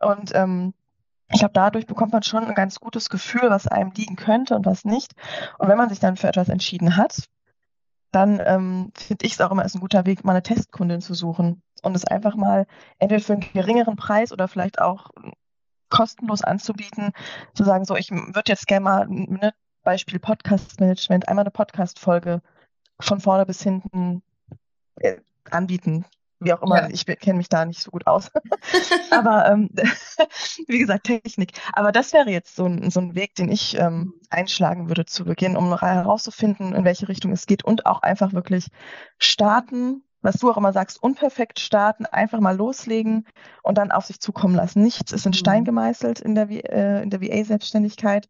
Und 0.00 0.32
ähm, 0.34 0.74
ich 1.30 1.40
glaube, 1.40 1.52
dadurch 1.54 1.86
bekommt 1.86 2.12
man 2.12 2.22
schon 2.22 2.44
ein 2.46 2.54
ganz 2.54 2.80
gutes 2.80 3.10
Gefühl, 3.10 3.50
was 3.50 3.66
einem 3.66 3.92
liegen 3.92 4.16
könnte 4.16 4.54
und 4.56 4.64
was 4.64 4.84
nicht. 4.84 5.12
Und 5.58 5.68
wenn 5.68 5.76
man 5.76 5.90
sich 5.90 6.00
dann 6.00 6.16
für 6.16 6.28
etwas 6.28 6.48
entschieden 6.48 6.96
hat, 6.96 7.28
dann 8.10 8.40
ähm, 8.44 8.92
finde 8.96 9.26
ich 9.26 9.32
es 9.32 9.40
auch 9.40 9.50
immer 9.50 9.64
ist 9.64 9.74
ein 9.74 9.80
guter 9.80 10.06
Weg, 10.06 10.24
mal 10.24 10.32
eine 10.32 10.42
Testkundin 10.42 11.02
zu 11.02 11.12
suchen 11.12 11.62
und 11.82 11.94
es 11.94 12.06
einfach 12.06 12.36
mal 12.36 12.66
entweder 12.98 13.22
für 13.22 13.34
einen 13.34 13.52
geringeren 13.52 13.96
Preis 13.96 14.32
oder 14.32 14.48
vielleicht 14.48 14.80
auch 14.80 15.10
kostenlos 15.90 16.42
anzubieten, 16.42 17.12
zu 17.54 17.64
sagen, 17.64 17.84
so, 17.84 17.96
ich 17.96 18.10
würde 18.10 18.52
jetzt 18.52 18.66
gerne 18.66 18.84
mal, 18.84 19.06
ne, 19.08 19.52
Beispiel 19.82 20.18
Podcast-Management, 20.18 21.28
einmal 21.28 21.44
eine 21.44 21.50
Podcast-Folge 21.50 22.42
von 23.00 23.20
vorne 23.20 23.46
bis 23.46 23.62
hinten 23.62 24.22
äh, 24.96 25.16
anbieten. 25.50 26.04
Wie 26.40 26.52
auch 26.52 26.62
immer, 26.62 26.82
Ja. 26.82 26.88
ich 26.88 27.04
kenne 27.06 27.38
mich 27.38 27.48
da 27.48 27.64
nicht 27.64 27.80
so 27.82 27.90
gut 27.90 28.06
aus. 28.06 28.30
Aber 29.10 29.46
ähm, 29.50 29.70
wie 30.68 30.78
gesagt, 30.78 31.04
Technik. 31.04 31.52
Aber 31.72 31.92
das 31.92 32.12
wäre 32.12 32.30
jetzt 32.30 32.56
so 32.56 32.66
ein, 32.66 32.90
so 32.90 33.00
ein 33.00 33.14
Weg, 33.14 33.34
den 33.34 33.50
ich 33.50 33.76
ähm, 33.78 34.14
einschlagen 34.30 34.88
würde 34.88 35.06
zu 35.06 35.24
Beginn, 35.24 35.56
um 35.56 35.78
herauszufinden, 35.78 36.74
in 36.74 36.84
welche 36.84 37.08
Richtung 37.08 37.32
es 37.32 37.46
geht 37.46 37.64
und 37.64 37.86
auch 37.86 38.02
einfach 38.02 38.32
wirklich 38.32 38.68
starten, 39.18 40.02
was 40.20 40.36
du 40.36 40.50
auch 40.50 40.56
immer 40.56 40.72
sagst, 40.72 41.02
unperfekt 41.02 41.60
starten, 41.60 42.04
einfach 42.06 42.40
mal 42.40 42.56
loslegen 42.56 43.26
und 43.62 43.78
dann 43.78 43.92
auf 43.92 44.06
sich 44.06 44.20
zukommen 44.20 44.54
lassen. 44.54 44.82
Nichts 44.82 45.12
ist 45.12 45.26
in 45.26 45.32
Stein 45.32 45.62
Mhm. 45.62 45.66
gemeißelt 45.66 46.20
in 46.20 46.34
der, 46.34 46.48
äh, 46.50 47.02
in 47.02 47.10
der 47.10 47.20
VA-Selbstständigkeit. 47.20 48.28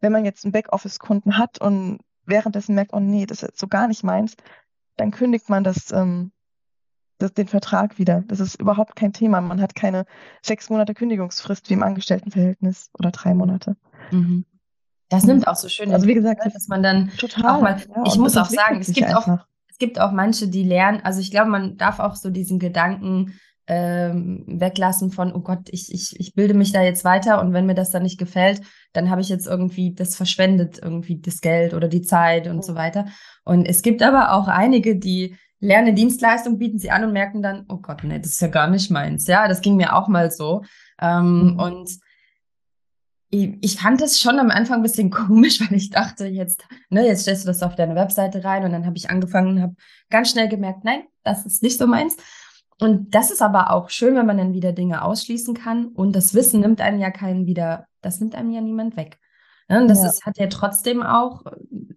Wenn 0.00 0.12
man 0.12 0.24
jetzt 0.24 0.44
einen 0.44 0.52
Backoffice-Kunden 0.52 1.38
hat 1.38 1.60
und 1.60 2.00
währenddessen 2.24 2.74
merkt, 2.74 2.92
oh 2.94 3.00
nee, 3.00 3.26
das 3.26 3.38
ist 3.38 3.42
jetzt 3.48 3.60
so 3.60 3.68
gar 3.68 3.88
nicht 3.88 4.04
meins, 4.04 4.34
dann 4.96 5.10
kündigt 5.10 5.48
man 5.48 5.64
das, 5.64 5.92
ähm, 5.92 6.32
das, 7.18 7.32
den 7.32 7.48
Vertrag 7.48 7.98
wieder. 7.98 8.22
Das 8.28 8.40
ist 8.40 8.60
überhaupt 8.60 8.96
kein 8.96 9.12
Thema. 9.12 9.40
Man 9.40 9.60
hat 9.60 9.74
keine 9.74 10.04
sechs 10.42 10.70
Monate 10.70 10.94
Kündigungsfrist 10.94 11.68
wie 11.70 11.74
im 11.74 11.82
Angestelltenverhältnis 11.82 12.90
oder 12.98 13.10
drei 13.10 13.34
Monate. 13.34 13.76
Mhm. 14.10 14.44
Das 15.08 15.22
Mhm. 15.22 15.28
nimmt 15.30 15.48
auch 15.48 15.56
so 15.56 15.68
schön, 15.68 15.92
Also 15.92 16.06
wie 16.06 16.14
gesagt, 16.14 16.44
ne, 16.44 16.50
dass 16.52 16.68
man 16.68 16.82
dann 16.82 17.10
Total. 17.16 17.44
auch 17.56 17.60
mal, 17.60 17.76
ja, 17.94 18.02
ich 18.06 18.16
muss 18.16 18.36
auch 18.36 18.48
sagen, 18.48 18.80
es 18.80 18.92
gibt 18.92 19.14
auch, 19.14 19.38
es 19.68 19.78
gibt 19.78 20.00
auch 20.00 20.12
manche, 20.12 20.48
die 20.48 20.64
lernen, 20.64 21.00
also 21.04 21.20
ich 21.20 21.30
glaube, 21.30 21.50
man 21.50 21.76
darf 21.76 22.00
auch 22.00 22.16
so 22.16 22.30
diesen 22.30 22.58
Gedanken 22.58 23.34
ähm, 23.68 24.44
weglassen 24.46 25.10
von, 25.10 25.32
oh 25.32 25.40
Gott, 25.40 25.68
ich, 25.70 25.92
ich, 25.92 26.18
ich 26.20 26.34
bilde 26.34 26.54
mich 26.54 26.72
da 26.72 26.82
jetzt 26.82 27.04
weiter 27.04 27.40
und 27.40 27.52
wenn 27.52 27.66
mir 27.66 27.74
das 27.74 27.90
dann 27.90 28.04
nicht 28.04 28.18
gefällt, 28.18 28.60
dann 28.92 29.10
habe 29.10 29.20
ich 29.20 29.28
jetzt 29.28 29.46
irgendwie 29.46 29.92
das 29.92 30.14
verschwendet, 30.16 30.78
irgendwie 30.80 31.20
das 31.20 31.40
Geld 31.40 31.74
oder 31.74 31.88
die 31.88 32.02
Zeit 32.02 32.46
und 32.46 32.64
so 32.64 32.74
weiter. 32.76 33.06
Und 33.44 33.66
es 33.66 33.82
gibt 33.82 34.02
aber 34.02 34.32
auch 34.34 34.46
einige, 34.48 34.96
die 34.96 35.36
lernen 35.60 35.88
eine 35.88 35.94
Dienstleistung, 35.94 36.58
bieten 36.58 36.78
sie 36.78 36.90
an 36.90 37.04
und 37.04 37.12
merken 37.12 37.42
dann, 37.42 37.64
oh 37.68 37.78
Gott, 37.78 38.04
nee, 38.04 38.18
das 38.18 38.32
ist 38.32 38.40
ja 38.40 38.48
gar 38.48 38.68
nicht 38.68 38.90
meins. 38.90 39.26
Ja, 39.26 39.48
das 39.48 39.60
ging 39.60 39.76
mir 39.76 39.94
auch 39.94 40.08
mal 40.08 40.30
so. 40.30 40.62
Ähm, 41.00 41.52
Mhm. 41.52 41.60
Und 41.60 41.90
ich, 43.30 43.58
ich 43.60 43.80
fand 43.80 44.00
es 44.02 44.20
schon 44.20 44.38
am 44.38 44.50
Anfang 44.50 44.76
ein 44.76 44.82
bisschen 44.82 45.10
komisch, 45.10 45.60
weil 45.60 45.76
ich 45.76 45.90
dachte, 45.90 46.26
jetzt, 46.26 46.64
ne, 46.90 47.06
jetzt 47.06 47.22
stellst 47.22 47.44
du 47.44 47.48
das 47.48 47.62
auf 47.62 47.74
deine 47.74 47.94
Webseite 47.94 48.44
rein 48.44 48.64
und 48.64 48.72
dann 48.72 48.86
habe 48.86 48.96
ich 48.96 49.10
angefangen 49.10 49.48
und 49.48 49.62
habe 49.62 49.74
ganz 50.10 50.30
schnell 50.30 50.48
gemerkt, 50.48 50.84
nein, 50.84 51.02
das 51.22 51.46
ist 51.46 51.62
nicht 51.62 51.78
so 51.78 51.86
meins. 51.86 52.16
Und 52.78 53.14
das 53.14 53.30
ist 53.30 53.40
aber 53.40 53.70
auch 53.70 53.88
schön, 53.88 54.14
wenn 54.16 54.26
man 54.26 54.36
dann 54.36 54.52
wieder 54.52 54.72
Dinge 54.72 55.02
ausschließen 55.02 55.54
kann. 55.54 55.86
Und 55.86 56.14
das 56.14 56.34
Wissen 56.34 56.60
nimmt 56.60 56.82
einem 56.82 57.00
ja 57.00 57.10
keinen 57.10 57.46
wieder, 57.46 57.86
das 58.02 58.20
nimmt 58.20 58.34
einem 58.34 58.50
ja 58.50 58.60
niemand 58.60 58.96
weg. 58.96 59.18
Ne? 59.68 59.86
Das 59.86 60.02
Ja. 60.02 60.08
ist, 60.08 60.24
hat 60.24 60.38
ja 60.38 60.46
trotzdem 60.46 61.02
auch 61.02 61.42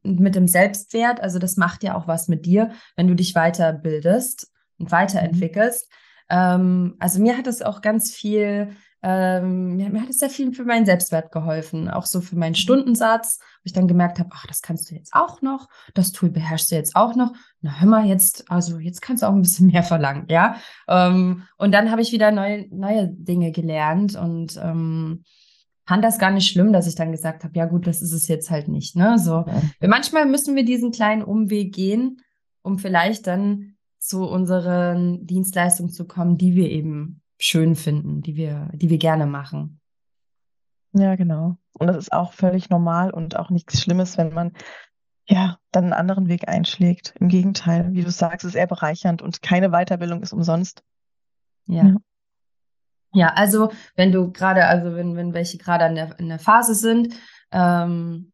mit 0.04 0.36
dem 0.36 0.48
Selbstwert, 0.48 1.22
also 1.22 1.40
das 1.40 1.58
macht 1.58 1.84
ja 1.84 1.96
auch 1.96 2.08
was 2.08 2.28
mit 2.28 2.46
dir, 2.46 2.72
wenn 2.96 3.08
du 3.08 3.16
dich 3.16 3.34
weiterbildest 3.34 4.52
und 4.80 4.92
weiterentwickelst. 4.92 5.90
Ähm, 6.30 6.96
also 7.00 7.22
mir 7.22 7.38
hat 7.38 7.48
es 7.48 7.62
auch 7.62 7.82
ganz 7.82 8.12
viel 8.12 8.76
ähm, 9.02 9.78
mir, 9.78 9.90
mir, 9.90 10.02
hat 10.02 10.10
es 10.10 10.20
sehr 10.20 10.30
viel 10.30 10.54
für 10.54 10.66
meinen 10.66 10.86
Selbstwert 10.86 11.32
geholfen, 11.32 11.90
auch 11.90 12.06
so 12.06 12.20
für 12.20 12.36
meinen 12.36 12.52
mhm. 12.52 12.56
Stundensatz, 12.56 13.40
wo 13.40 13.62
ich 13.64 13.74
dann 13.74 13.88
gemerkt 13.88 14.20
habe, 14.20 14.30
ach, 14.34 14.46
das 14.46 14.62
kannst 14.62 14.92
du 14.92 14.96
jetzt 14.96 15.14
auch 15.14 15.42
noch, 15.42 15.70
das 15.94 16.12
Tool 16.12 16.30
beherrschst 16.30 16.72
du 16.72 16.76
jetzt 16.76 16.96
auch 16.96 17.16
noch. 17.16 17.32
Na, 17.62 17.80
hör 17.80 17.88
mal, 17.88 18.06
jetzt, 18.06 18.52
also 18.52 18.78
jetzt 18.78 19.02
kannst 19.02 19.24
du 19.24 19.28
auch 19.28 19.34
ein 19.34 19.42
bisschen 19.42 19.68
mehr 19.72 19.84
verlangen, 19.84 20.26
ja. 20.30 20.58
Ähm, 20.88 21.44
und 21.58 21.72
dann 21.72 21.92
habe 21.92 22.02
ich 22.02 22.12
wieder 22.12 22.32
neue, 22.32 22.68
neue 22.72 23.08
Dinge 23.08 23.52
gelernt 23.52 24.16
und 24.16 24.60
ähm, 24.62 25.24
fand 25.90 26.04
das 26.04 26.20
gar 26.20 26.30
nicht 26.30 26.48
schlimm, 26.48 26.72
dass 26.72 26.86
ich 26.86 26.94
dann 26.94 27.12
gesagt 27.12 27.44
habe, 27.44 27.58
ja 27.58 27.66
gut, 27.66 27.88
das 27.88 28.04
ist 28.04 28.12
es 28.12 28.28
jetzt 28.28 28.52
halt 28.52 28.68
nicht. 28.68 28.96
Ne? 28.96 29.18
So, 29.18 29.44
ja. 29.48 29.88
manchmal 29.88 30.28
müssen 30.28 30.56
wir 30.56 30.64
diesen 30.64 30.92
kleinen 30.92 31.24
Umweg 31.24 31.74
gehen, 31.74 32.22
um 32.62 32.78
vielleicht 32.78 33.26
dann 33.26 33.74
zu 33.98 34.30
unseren 34.30 35.26
Dienstleistungen 35.26 35.92
zu 35.92 36.06
kommen, 36.06 36.38
die 36.38 36.54
wir 36.54 36.70
eben 36.70 37.24
schön 37.40 37.76
finden, 37.76 38.22
die 38.22 38.36
wir, 38.36 38.70
die 38.74 38.92
wir 38.92 39.00
gerne 39.00 39.26
machen. 39.26 39.82
Ja, 40.94 41.16
genau. 41.16 41.58
Und 41.74 41.88
das 41.88 41.98
ist 41.98 42.14
auch 42.14 42.34
völlig 42.34 42.70
normal 42.70 43.10
und 43.10 43.36
auch 43.36 43.50
nichts 43.50 43.82
Schlimmes, 43.82 44.16
wenn 44.20 44.32
man 44.32 44.54
ja 45.28 45.58
dann 45.72 45.86
einen 45.86 45.94
anderen 45.94 46.28
Weg 46.28 46.48
einschlägt. 46.48 47.16
Im 47.20 47.30
Gegenteil, 47.30 47.94
wie 47.94 48.04
du 48.04 48.12
sagst, 48.12 48.46
ist 48.46 48.54
eher 48.54 48.68
bereichernd 48.68 49.24
und 49.24 49.42
keine 49.42 49.70
Weiterbildung 49.72 50.22
ist 50.22 50.34
umsonst. 50.34 50.84
Ja. 51.66 51.84
ja. 51.84 51.96
Ja, 53.14 53.34
also 53.36 53.72
wenn 53.96 54.12
du 54.12 54.32
gerade, 54.32 54.66
also 54.66 54.96
wenn, 54.96 55.16
wenn 55.16 55.34
welche 55.34 55.58
gerade 55.58 55.86
in 55.86 55.96
der, 55.96 56.20
in 56.20 56.30
der 56.30 56.40
Phase 56.40 56.76
sind, 56.76 57.16
ähm, 57.52 58.32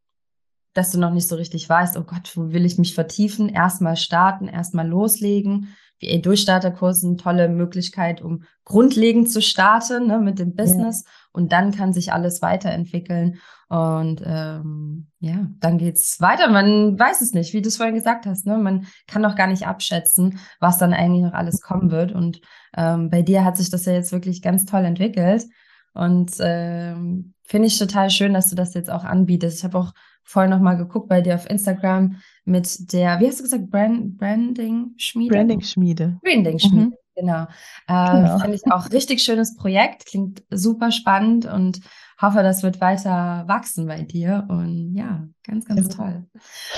dass 0.73 0.91
du 0.91 0.99
noch 0.99 1.11
nicht 1.11 1.27
so 1.27 1.35
richtig 1.35 1.69
weißt, 1.69 1.95
oh 1.97 2.03
Gott, 2.03 2.35
wo 2.35 2.51
will 2.51 2.65
ich 2.65 2.77
mich 2.77 2.93
vertiefen? 2.93 3.47
Erstmal 3.47 3.95
starten, 3.95 4.47
erstmal 4.47 4.87
loslegen. 4.87 5.75
VA 6.01 6.17
Durchstarterkurs 6.17 7.05
eine 7.05 7.15
tolle 7.15 7.47
Möglichkeit, 7.47 8.21
um 8.21 8.43
grundlegend 8.65 9.31
zu 9.31 9.41
starten 9.41 10.07
ne, 10.07 10.19
mit 10.19 10.39
dem 10.39 10.53
Business 10.53 11.03
ja. 11.05 11.11
und 11.31 11.53
dann 11.53 11.71
kann 11.71 11.93
sich 11.93 12.11
alles 12.11 12.41
weiterentwickeln 12.41 13.39
und 13.67 14.21
ähm, 14.23 15.07
ja, 15.19 15.47
dann 15.59 15.77
geht's 15.77 16.21
weiter. 16.21 16.49
Man 16.49 16.99
weiß 16.99 17.21
es 17.21 17.33
nicht, 17.33 17.53
wie 17.53 17.61
du 17.61 17.69
es 17.69 17.77
vorhin 17.77 17.95
gesagt 17.95 18.25
hast. 18.27 18.45
Ne? 18.45 18.57
Man 18.57 18.85
kann 19.07 19.23
noch 19.23 19.35
gar 19.35 19.47
nicht 19.47 19.65
abschätzen, 19.65 20.39
was 20.59 20.77
dann 20.77 20.93
eigentlich 20.93 21.23
noch 21.23 21.33
alles 21.33 21.61
kommen 21.61 21.89
wird. 21.89 22.11
Und 22.11 22.41
ähm, 22.77 23.09
bei 23.09 23.23
dir 23.23 23.43
hat 23.43 23.57
sich 23.57 23.71
das 23.71 23.85
ja 23.85 23.93
jetzt 23.93 24.11
wirklich 24.11 24.41
ganz 24.43 24.65
toll 24.65 24.85
entwickelt. 24.85 25.45
Und 25.93 26.31
ähm, 26.39 27.33
finde 27.43 27.67
ich 27.67 27.79
total 27.79 28.09
schön, 28.11 28.33
dass 28.33 28.49
du 28.49 28.55
das 28.55 28.73
jetzt 28.75 28.91
auch 28.91 29.03
anbietest. 29.03 29.59
Ich 29.59 29.63
habe 29.63 29.79
auch 29.79 29.93
vorhin 30.23 30.51
noch 30.51 30.59
mal 30.59 30.75
geguckt 30.75 31.07
bei 31.07 31.21
dir 31.21 31.35
auf 31.35 31.49
Instagram 31.49 32.17
mit 32.43 32.91
der, 32.93 33.19
wie 33.19 33.27
hast 33.27 33.39
du 33.39 33.43
gesagt, 33.43 33.69
Brand, 33.69 34.17
Branding 34.17 34.93
Schmiede? 34.97 35.33
Branding 35.33 35.61
Schmiede. 35.61 36.19
Branding 36.21 36.59
Schmiede, 36.59 36.85
mhm. 36.87 36.93
Genau. 37.15 37.43
Äh, 37.87 38.21
genau. 38.21 38.39
Finde 38.39 38.55
ich 38.55 38.71
auch 38.71 38.91
richtig 38.91 39.23
schönes 39.23 39.55
Projekt, 39.55 40.05
klingt 40.05 40.43
super 40.49 40.91
spannend 40.91 41.45
und 41.45 41.81
hoffe, 42.21 42.43
das 42.43 42.63
wird 42.63 42.81
weiter 42.81 43.43
wachsen 43.47 43.87
bei 43.87 44.01
dir. 44.01 44.45
Und 44.47 44.95
ja, 44.95 45.27
ganz, 45.43 45.65
ganz 45.65 45.89
ja. 45.89 45.95
toll. 45.95 46.25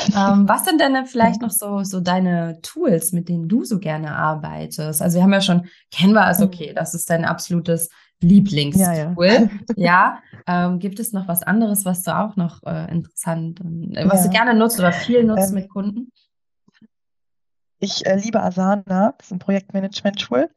Ähm, 0.08 0.48
was 0.48 0.66
sind 0.66 0.82
denn 0.82 1.06
vielleicht 1.06 1.42
noch 1.42 1.52
so, 1.52 1.84
so 1.84 2.00
deine 2.00 2.60
Tools, 2.62 3.12
mit 3.12 3.30
denen 3.30 3.48
du 3.48 3.64
so 3.64 3.80
gerne 3.80 4.16
arbeitest? 4.16 5.02
Also 5.02 5.18
wir 5.18 5.24
haben 5.24 5.34
ja 5.34 5.42
schon, 5.42 5.68
Canva 5.94 6.30
ist 6.30 6.40
mhm. 6.40 6.48
okay, 6.48 6.74
das 6.76 6.94
ist 6.94 7.10
dein 7.10 7.26
absolutes 7.26 7.90
Lieblingstool. 8.20 8.86
Ja, 8.86 8.94
ja. 8.96 9.58
ja. 9.76 10.20
Ähm, 10.48 10.80
gibt 10.80 11.00
es 11.00 11.12
noch 11.14 11.28
was 11.28 11.44
anderes, 11.44 11.86
was 11.86 12.04
du 12.04 12.18
auch 12.18 12.36
noch 12.36 12.64
äh, 12.64 12.90
interessant 12.92 13.62
und 13.62 13.96
äh, 13.96 14.10
was 14.10 14.22
ja. 14.22 14.28
du 14.28 14.30
gerne 14.32 14.54
nutzt 14.56 14.80
oder 14.80 14.92
viel 14.92 15.24
nutzt 15.24 15.50
ähm, 15.50 15.56
mit 15.56 15.70
Kunden? 15.70 16.12
Ich 17.80 18.06
äh, 18.06 18.16
liebe 18.16 18.42
Asana, 18.42 19.14
das 19.18 19.28
ist 19.28 19.32
ein 19.34 19.40
Projektmanagement-Tool. 19.40 20.50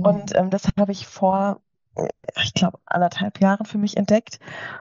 Und 0.00 0.34
ähm, 0.36 0.50
das 0.50 0.68
habe 0.78 0.92
ich 0.92 1.06
vor, 1.06 1.62
äh, 1.96 2.08
ich 2.42 2.54
glaube, 2.54 2.80
anderthalb 2.86 3.40
Jahren 3.40 3.66
für 3.66 3.78
mich 3.78 3.96
entdeckt. 3.96 4.38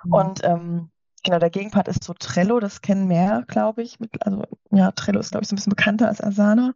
Und 0.10 0.44
ähm, 0.44 0.92
genau, 1.24 1.40
der 1.40 1.50
Gegenpart 1.50 1.88
ist 1.88 2.04
so 2.04 2.14
Trello, 2.14 2.60
das 2.60 2.82
kennen 2.82 3.08
mehr, 3.08 3.44
glaube 3.48 3.84
ich. 3.84 4.00
Mit, 4.00 4.26
also 4.26 4.44
ja, 4.72 4.92
Trello 4.92 5.20
ist, 5.20 5.32
glaube 5.32 5.44
ich, 5.44 5.50
so 5.50 5.56
ein 5.56 5.58
bisschen 5.58 5.72
bekannter 5.72 6.08
als 6.08 6.22
Asana. 6.22 6.74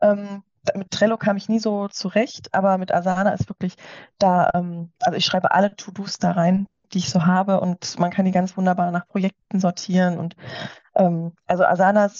Ähm, 0.00 0.44
mit 0.74 0.90
Trello 0.90 1.16
kam 1.16 1.36
ich 1.36 1.48
nie 1.48 1.60
so 1.60 1.88
zurecht, 1.88 2.54
aber 2.54 2.78
mit 2.78 2.92
Asana 2.92 3.32
ist 3.32 3.48
wirklich 3.48 3.76
da, 4.18 4.50
ähm, 4.54 4.92
also 5.00 5.16
ich 5.16 5.24
schreibe 5.24 5.52
alle 5.52 5.74
To-Dos 5.76 6.18
da 6.18 6.32
rein, 6.32 6.66
die 6.92 6.98
ich 6.98 7.10
so 7.10 7.26
habe 7.26 7.60
und 7.60 7.98
man 7.98 8.10
kann 8.10 8.24
die 8.26 8.32
ganz 8.32 8.56
wunderbar 8.56 8.90
nach 8.90 9.06
Projekten 9.08 9.60
sortieren 9.60 10.18
und 10.18 10.36
ähm, 10.94 11.32
also 11.46 11.64
Asana 11.64 12.10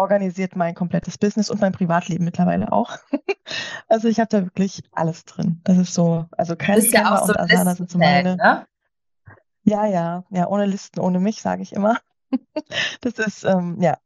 organisiert 0.00 0.56
mein 0.56 0.74
komplettes 0.74 1.18
Business 1.18 1.50
und 1.50 1.60
mein 1.60 1.72
Privatleben 1.72 2.24
mittlerweile 2.24 2.72
auch. 2.72 2.96
also 3.88 4.08
ich 4.08 4.18
habe 4.18 4.28
da 4.28 4.44
wirklich 4.44 4.82
alles 4.92 5.24
drin. 5.24 5.60
Das 5.64 5.78
ist 5.78 5.94
so, 5.94 6.26
also 6.32 6.56
kein 6.56 6.80
ja 6.80 7.18
so 7.18 7.32
und 7.32 7.38
Asana 7.38 7.74
sind 7.74 7.90
so 7.90 7.98
meine. 7.98 8.36
Ne? 8.36 8.66
Ja, 9.62 9.86
ja, 9.86 10.24
ja, 10.30 10.48
ohne 10.48 10.66
Listen, 10.66 11.00
ohne 11.00 11.20
mich, 11.20 11.42
sage 11.42 11.62
ich 11.62 11.72
immer. 11.72 11.98
das 13.02 13.18
ist, 13.18 13.44
ähm, 13.44 13.76
ja, 13.80 13.98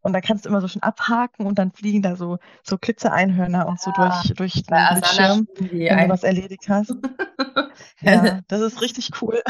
und 0.00 0.14
da 0.14 0.20
kannst 0.20 0.44
du 0.44 0.48
immer 0.48 0.60
so 0.60 0.68
schon 0.68 0.82
abhaken 0.82 1.46
und 1.46 1.58
dann 1.58 1.70
fliegen 1.70 2.02
da 2.02 2.16
so, 2.16 2.38
so 2.64 2.76
Klitze-Einhörner 2.76 3.68
und 3.68 3.80
so 3.80 3.92
ah, 3.94 4.22
durch, 4.24 4.34
durch 4.36 4.52
den 4.64 4.76
Bildschirm, 4.92 5.46
wenn 5.58 5.98
du 5.98 6.08
was 6.08 6.24
erledigt 6.24 6.68
hast. 6.68 6.94
ja, 8.00 8.40
das 8.48 8.60
ist 8.62 8.80
richtig 8.80 9.10
cool. 9.20 9.40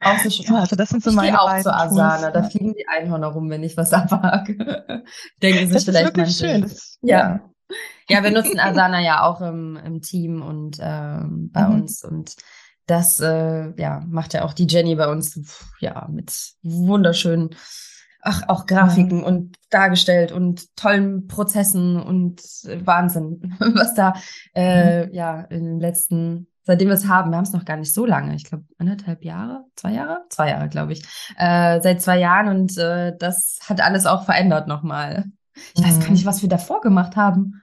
Auch 0.00 0.18
so 0.18 0.30
schön. 0.30 0.54
Also 0.54 0.76
das 0.76 0.90
sind 0.90 1.02
so 1.02 1.10
ich 1.10 1.16
meine 1.16 1.40
auch 1.40 1.60
zu 1.60 1.72
Asana, 1.72 2.30
da 2.30 2.42
fliegen 2.42 2.74
die 2.74 2.86
Einhörner 2.88 3.28
rum, 3.28 3.48
wenn 3.50 3.62
ich 3.62 3.76
was 3.76 3.92
abhake. 3.94 5.04
Denken 5.42 5.66
sich 5.66 5.72
das 5.72 5.84
vielleicht 5.84 6.16
ist 6.16 6.38
schön. 6.38 6.62
Das, 6.62 6.98
ja. 7.02 7.18
ja. 7.18 7.40
ja. 8.08 8.22
wir 8.22 8.30
nutzen 8.30 8.60
Asana 8.60 9.00
ja 9.00 9.22
auch 9.22 9.40
im, 9.40 9.76
im 9.76 10.02
Team 10.02 10.42
und 10.42 10.78
ähm, 10.80 11.50
bei 11.52 11.66
mhm. 11.66 11.74
uns 11.74 12.04
und 12.04 12.36
das 12.86 13.18
äh, 13.20 13.72
ja, 13.80 14.02
macht 14.06 14.34
ja 14.34 14.44
auch 14.44 14.52
die 14.52 14.66
Jenny 14.68 14.94
bei 14.94 15.08
uns 15.08 15.40
ja 15.80 16.06
mit 16.08 16.32
wunderschönen 16.62 17.50
ach, 18.26 18.42
auch 18.48 18.66
Grafiken 18.66 19.20
ja. 19.20 19.26
und 19.26 19.56
dargestellt 19.70 20.32
und 20.32 20.76
tollen 20.76 21.28
Prozessen 21.28 22.00
und 22.00 22.42
Wahnsinn, 22.84 23.54
was 23.58 23.94
da 23.94 24.14
äh, 24.54 25.06
mhm. 25.06 25.14
ja 25.14 25.40
in 25.42 25.64
den 25.64 25.80
letzten, 25.80 26.48
seitdem 26.66 26.88
wir 26.88 26.94
es 26.94 27.08
haben, 27.08 27.30
wir 27.30 27.36
haben 27.36 27.44
es 27.44 27.52
noch 27.52 27.64
gar 27.64 27.76
nicht 27.76 27.94
so 27.94 28.04
lange, 28.04 28.34
ich 28.34 28.44
glaube 28.44 28.64
anderthalb 28.78 29.24
Jahre, 29.24 29.64
zwei 29.76 29.92
Jahre, 29.92 30.24
zwei 30.28 30.50
Jahre 30.50 30.68
glaube 30.68 30.92
ich, 30.92 31.02
äh, 31.38 31.80
seit 31.80 32.02
zwei 32.02 32.18
Jahren 32.18 32.48
und 32.48 32.76
äh, 32.76 33.16
das 33.18 33.60
hat 33.68 33.80
alles 33.80 34.06
auch 34.06 34.24
verändert 34.24 34.66
nochmal. 34.66 35.24
Ich 35.74 35.82
weiß 35.82 36.00
gar 36.00 36.10
nicht, 36.10 36.24
mhm. 36.24 36.28
was 36.28 36.42
wir 36.42 36.48
davor 36.48 36.80
gemacht 36.82 37.16
haben. 37.16 37.62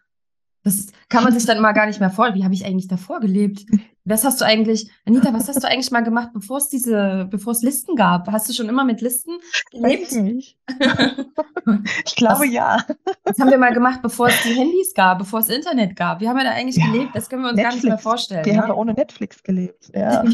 Das 0.64 0.88
kann 1.10 1.24
man 1.24 1.34
sich 1.34 1.46
dann 1.46 1.62
mal 1.62 1.74
gar 1.74 1.86
nicht 1.86 2.00
mehr 2.00 2.10
vor. 2.10 2.34
Wie 2.34 2.44
habe 2.44 2.54
ich 2.54 2.66
eigentlich 2.66 2.88
davor 2.88 3.20
gelebt? 3.20 3.66
Was 4.06 4.26
hast 4.26 4.42
du 4.42 4.46
eigentlich, 4.46 4.92
Anita, 5.06 5.34
was 5.34 5.48
hast 5.48 5.64
du 5.64 5.68
eigentlich 5.68 5.92
mal 5.92 6.04
gemacht, 6.04 6.32
bevor 6.34 6.58
es 6.58 6.68
diese, 6.68 7.26
bevor 7.32 7.54
es 7.54 7.62
Listen 7.62 7.96
gab? 7.96 8.30
Hast 8.30 8.50
du 8.50 8.54
schon 8.54 8.68
immer 8.68 8.84
mit 8.84 9.00
Listen 9.00 9.38
gelebt? 9.72 10.12
ich 10.12 10.58
glaube 12.18 12.42
was, 12.42 12.52
ja. 12.52 12.86
Das 13.24 13.40
haben 13.40 13.50
wir 13.50 13.58
mal 13.58 13.74
gemacht, 13.74 14.02
bevor 14.02 14.28
es 14.28 14.44
die 14.44 14.54
Handys 14.54 14.94
gab, 14.94 15.20
bevor 15.20 15.40
es 15.40 15.48
Internet 15.48 15.96
gab. 15.96 16.20
Wie 16.20 16.28
haben 16.28 16.36
wir 16.36 16.44
da 16.44 16.52
eigentlich 16.52 16.76
ja. 16.76 16.92
gelebt? 16.92 17.16
Das 17.16 17.30
können 17.30 17.44
wir 17.44 17.50
uns 17.52 17.56
Netflix. 17.56 17.76
gar 17.76 17.76
nicht 17.76 17.86
mehr 17.86 17.98
vorstellen. 17.98 18.46
Wir 18.46 18.54
ne? 18.54 18.62
haben 18.62 18.72
ohne 18.72 18.94
Netflix 18.94 19.42
gelebt. 19.42 19.90
Ja. 19.94 20.24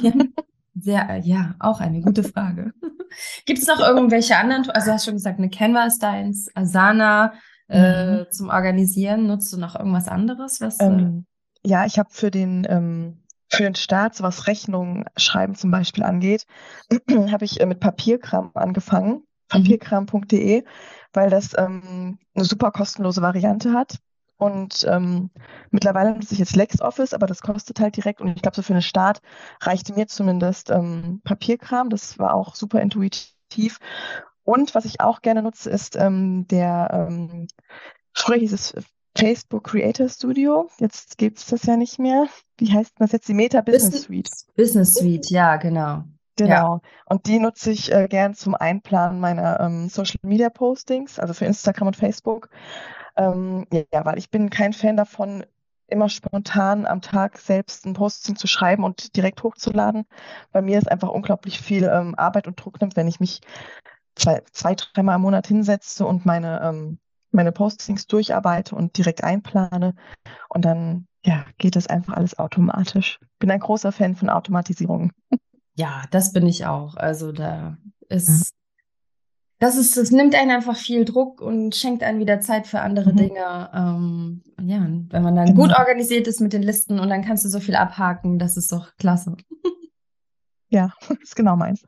Sehr, 0.81 1.17
ja, 1.23 1.55
auch 1.59 1.79
eine 1.79 2.01
gute 2.01 2.23
Frage. 2.23 2.73
Gibt 3.45 3.59
es 3.59 3.67
noch 3.67 3.79
irgendwelche 3.79 4.37
anderen, 4.37 4.69
also 4.69 4.87
du 4.87 4.93
hast 4.93 5.05
schon 5.05 5.15
gesagt, 5.15 5.37
eine 5.37 5.49
Canva 5.49 5.85
ist 5.85 6.01
deins, 6.01 6.49
Asana, 6.55 7.33
äh, 7.67 8.21
mhm. 8.21 8.25
zum 8.31 8.49
Organisieren? 8.49 9.27
Nutzt 9.27 9.51
du 9.53 9.57
noch 9.57 9.75
irgendwas 9.75 10.07
anderes? 10.07 10.59
Was, 10.61 10.79
äh 10.79 10.85
ähm, 10.85 11.25
ja, 11.63 11.85
ich 11.85 11.99
habe 11.99 12.09
für 12.11 12.31
den 12.31 12.65
ähm, 12.69 13.18
für 13.49 13.63
den 13.63 13.75
Staat, 13.75 14.15
so 14.15 14.23
was 14.23 14.47
Rechnungen 14.47 15.05
schreiben 15.17 15.55
zum 15.55 15.71
Beispiel 15.71 16.03
angeht, 16.03 16.45
habe 17.31 17.45
ich 17.45 17.59
äh, 17.59 17.65
mit 17.65 17.79
Papierkram 17.79 18.51
angefangen, 18.53 19.11
mhm. 19.13 19.23
papierkram.de, 19.47 20.63
weil 21.13 21.29
das 21.29 21.57
ähm, 21.57 22.19
eine 22.35 22.45
super 22.45 22.71
kostenlose 22.71 23.21
Variante 23.21 23.73
hat. 23.73 23.97
Und 24.37 24.85
ähm, 24.87 25.31
mittlerweile 25.69 26.13
nutze 26.13 26.33
ich 26.33 26.39
jetzt 26.39 26.55
LexOffice, 26.55 27.13
aber 27.13 27.27
das 27.27 27.41
kostet 27.41 27.81
halt 27.81 27.97
direkt. 27.97 28.21
Und 28.21 28.29
ich 28.29 28.41
glaube, 28.41 28.55
so 28.55 28.61
für 28.61 28.71
den 28.71 28.81
Start 28.81 29.21
reichte 29.59 29.93
mir 29.93 30.07
zumindest 30.07 30.69
ähm, 30.69 31.19
Papierkram. 31.25 31.89
Das 31.89 32.17
war 32.19 32.33
auch 32.33 32.55
super 32.55 32.81
intuitiv. 32.81 33.79
Und 34.43 34.75
was 34.75 34.85
ich 34.85 35.01
auch 35.01 35.21
gerne 35.21 35.43
nutze, 35.43 35.69
ist 35.69 35.97
ähm, 35.97 36.47
der, 36.47 37.07
ähm, 37.09 37.47
früher 38.13 38.37
hieß 38.37 38.53
es 38.53 38.73
Facebook 39.17 39.65
Creator 39.65 40.09
Studio. 40.09 40.69
Jetzt 40.79 41.17
gibt 41.17 41.39
es 41.39 41.47
das 41.47 41.63
ja 41.63 41.77
nicht 41.77 41.99
mehr. 41.99 42.27
Wie 42.57 42.71
heißt 42.71 42.93
das 42.99 43.11
jetzt? 43.11 43.27
Die 43.27 43.33
Meta 43.33 43.61
Business, 43.61 44.03
Suite. 44.03 44.29
Business 44.55 44.95
Suite, 44.95 45.29
ja, 45.29 45.57
genau. 45.57 46.03
Genau. 46.37 46.75
Ja. 46.75 46.81
Und 47.05 47.25
die 47.25 47.39
nutze 47.39 47.71
ich 47.71 47.91
äh, 47.91 48.07
gern 48.07 48.33
zum 48.33 48.55
Einplanen 48.55 49.19
meiner 49.19 49.59
ähm, 49.59 49.89
Social 49.89 50.19
Media 50.23 50.49
Postings, 50.49 51.19
also 51.19 51.33
für 51.33 51.45
Instagram 51.45 51.87
und 51.87 51.97
Facebook. 51.97 52.49
Ähm, 53.17 53.65
ja, 53.73 54.05
weil 54.05 54.17
ich 54.17 54.29
bin 54.29 54.49
kein 54.49 54.71
Fan 54.71 54.95
davon, 54.95 55.43
immer 55.87 56.07
spontan 56.07 56.85
am 56.85 57.01
Tag 57.01 57.37
selbst 57.39 57.85
ein 57.85 57.93
Posting 57.93 58.35
zu 58.35 58.47
schreiben 58.47 58.83
und 58.83 59.15
direkt 59.15 59.43
hochzuladen. 59.43 60.05
Bei 60.51 60.61
mir 60.61 60.77
ist 60.77 60.89
einfach 60.89 61.09
unglaublich 61.09 61.59
viel 61.59 61.83
ähm, 61.83 62.15
Arbeit 62.15 62.47
und 62.47 62.63
Druck 62.63 62.79
nimmt, 62.79 62.95
wenn 62.95 63.07
ich 63.07 63.19
mich 63.19 63.41
zwei, 64.15 64.41
zwei 64.51 64.75
dreimal 64.75 65.15
im 65.15 65.23
Monat 65.23 65.47
hinsetze 65.47 66.05
und 66.05 66.25
meine, 66.25 66.61
ähm, 66.63 66.99
meine 67.31 67.51
Postings 67.51 68.07
durcharbeite 68.07 68.75
und 68.75 68.97
direkt 68.97 69.23
einplane. 69.23 69.95
Und 70.49 70.65
dann 70.65 71.07
ja, 71.25 71.45
geht 71.57 71.75
das 71.75 71.87
einfach 71.87 72.13
alles 72.13 72.39
automatisch. 72.39 73.19
Bin 73.39 73.51
ein 73.51 73.59
großer 73.59 73.91
Fan 73.91 74.15
von 74.15 74.29
Automatisierung. 74.29 75.11
Ja, 75.75 76.03
das 76.11 76.33
bin 76.33 76.47
ich 76.47 76.65
auch. 76.65 76.95
Also 76.95 77.31
da 77.31 77.77
ist, 78.09 78.53
das 79.59 79.77
ist, 79.77 79.97
das 79.97 80.11
nimmt 80.11 80.35
einen 80.35 80.51
einfach 80.51 80.77
viel 80.77 81.05
Druck 81.05 81.41
und 81.41 81.75
schenkt 81.75 82.03
einen 82.03 82.19
wieder 82.19 82.39
Zeit 82.39 82.65
für 82.65 82.79
andere 82.79 83.11
mhm. 83.11 83.17
Dinge. 83.17 83.69
Ähm, 83.73 84.43
ja, 84.61 84.79
wenn 84.79 85.23
man 85.23 85.35
dann 85.35 85.47
genau. 85.47 85.61
gut 85.61 85.77
organisiert 85.77 86.27
ist 86.27 86.39
mit 86.39 86.53
den 86.53 86.63
Listen 86.63 86.99
und 86.99 87.09
dann 87.09 87.23
kannst 87.23 87.43
du 87.43 87.49
so 87.49 87.59
viel 87.59 87.75
abhaken, 87.75 88.39
das 88.39 88.57
ist 88.57 88.71
doch 88.71 88.95
klasse. 88.97 89.35
Ja, 90.69 90.93
das 91.09 91.17
ist 91.21 91.35
genau 91.35 91.55
meins. 91.55 91.83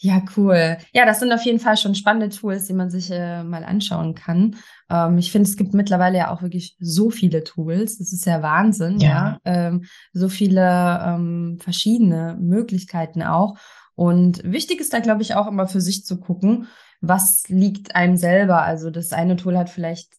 Ja, 0.00 0.22
cool. 0.36 0.76
Ja, 0.92 1.04
das 1.04 1.18
sind 1.18 1.32
auf 1.32 1.42
jeden 1.42 1.58
Fall 1.58 1.76
schon 1.76 1.96
spannende 1.96 2.28
Tools, 2.28 2.66
die 2.66 2.72
man 2.72 2.88
sich 2.88 3.10
äh, 3.10 3.42
mal 3.42 3.64
anschauen 3.64 4.14
kann. 4.14 4.56
Ähm, 4.88 5.18
ich 5.18 5.32
finde, 5.32 5.48
es 5.48 5.56
gibt 5.56 5.74
mittlerweile 5.74 6.18
ja 6.18 6.30
auch 6.30 6.40
wirklich 6.40 6.76
so 6.78 7.10
viele 7.10 7.42
Tools. 7.42 7.98
Das 7.98 8.12
ist 8.12 8.24
ja 8.24 8.40
Wahnsinn, 8.40 9.00
ja. 9.00 9.08
ja? 9.08 9.38
Ähm, 9.44 9.84
so 10.12 10.28
viele 10.28 11.02
ähm, 11.04 11.58
verschiedene 11.60 12.36
Möglichkeiten 12.40 13.22
auch. 13.22 13.58
Und 13.96 14.44
wichtig 14.44 14.80
ist 14.80 14.92
da, 14.92 15.00
glaube 15.00 15.22
ich, 15.22 15.34
auch 15.34 15.48
immer 15.48 15.66
für 15.66 15.80
sich 15.80 16.04
zu 16.04 16.20
gucken, 16.20 16.68
was 17.00 17.48
liegt 17.48 17.94
einem 17.94 18.16
selber. 18.16 18.62
Also 18.62 18.90
das 18.90 19.12
eine 19.12 19.36
Tool 19.36 19.56
hat 19.56 19.70
vielleicht, 19.70 20.12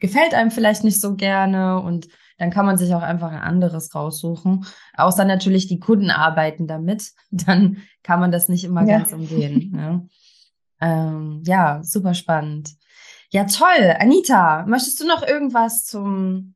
gefällt 0.00 0.34
einem 0.34 0.50
vielleicht 0.50 0.84
nicht 0.84 1.00
so 1.00 1.16
gerne 1.16 1.80
und 1.80 2.08
dann 2.38 2.50
kann 2.50 2.66
man 2.66 2.76
sich 2.76 2.94
auch 2.94 3.02
einfach 3.02 3.30
ein 3.30 3.40
anderes 3.40 3.94
raussuchen. 3.94 4.64
Außer 4.96 5.24
natürlich 5.24 5.68
die 5.68 5.80
Kunden 5.80 6.10
arbeiten 6.10 6.66
damit, 6.66 7.12
dann 7.30 7.78
kann 8.02 8.20
man 8.20 8.32
das 8.32 8.48
nicht 8.48 8.64
immer 8.64 8.86
ja. 8.86 8.98
ganz 8.98 9.12
umgehen. 9.12 9.70
Ne? 9.82 10.08
Ähm, 10.80 11.42
ja, 11.46 11.82
super 11.84 12.12
spannend. 12.12 12.74
Ja, 13.30 13.44
toll. 13.44 13.94
Anita, 13.98 14.66
möchtest 14.66 15.00
du 15.00 15.06
noch 15.06 15.26
irgendwas 15.26 15.84
zum, 15.84 16.54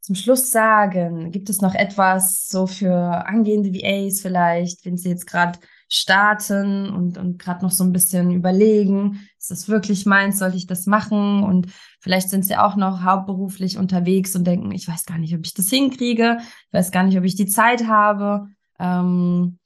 zum 0.00 0.16
Schluss 0.16 0.50
sagen? 0.50 1.30
Gibt 1.30 1.48
es 1.48 1.60
noch 1.60 1.74
etwas 1.74 2.48
so 2.48 2.66
für 2.66 3.26
angehende 3.26 3.72
VAs 3.72 4.20
vielleicht, 4.20 4.84
wenn 4.84 4.98
sie 4.98 5.10
jetzt 5.10 5.26
gerade 5.26 5.60
starten 5.94 6.88
und, 6.88 7.18
und 7.18 7.38
gerade 7.38 7.62
noch 7.62 7.70
so 7.70 7.84
ein 7.84 7.92
bisschen 7.92 8.30
überlegen, 8.30 9.20
ist 9.38 9.50
das 9.50 9.68
wirklich 9.68 10.06
meins, 10.06 10.38
sollte 10.38 10.56
ich 10.56 10.66
das 10.66 10.86
machen? 10.86 11.42
Und 11.42 11.66
vielleicht 12.00 12.30
sind 12.30 12.46
sie 12.46 12.56
auch 12.56 12.76
noch 12.76 13.02
hauptberuflich 13.04 13.76
unterwegs 13.76 14.34
und 14.34 14.46
denken, 14.46 14.72
ich 14.72 14.88
weiß 14.88 15.04
gar 15.04 15.18
nicht, 15.18 15.34
ob 15.34 15.44
ich 15.44 15.52
das 15.52 15.68
hinkriege, 15.68 16.38
ich 16.40 16.72
weiß 16.72 16.92
gar 16.92 17.02
nicht, 17.02 17.18
ob 17.18 17.24
ich 17.24 17.36
die 17.36 17.46
Zeit 17.46 17.88
habe. 17.88 18.48
Ähm, 18.78 19.58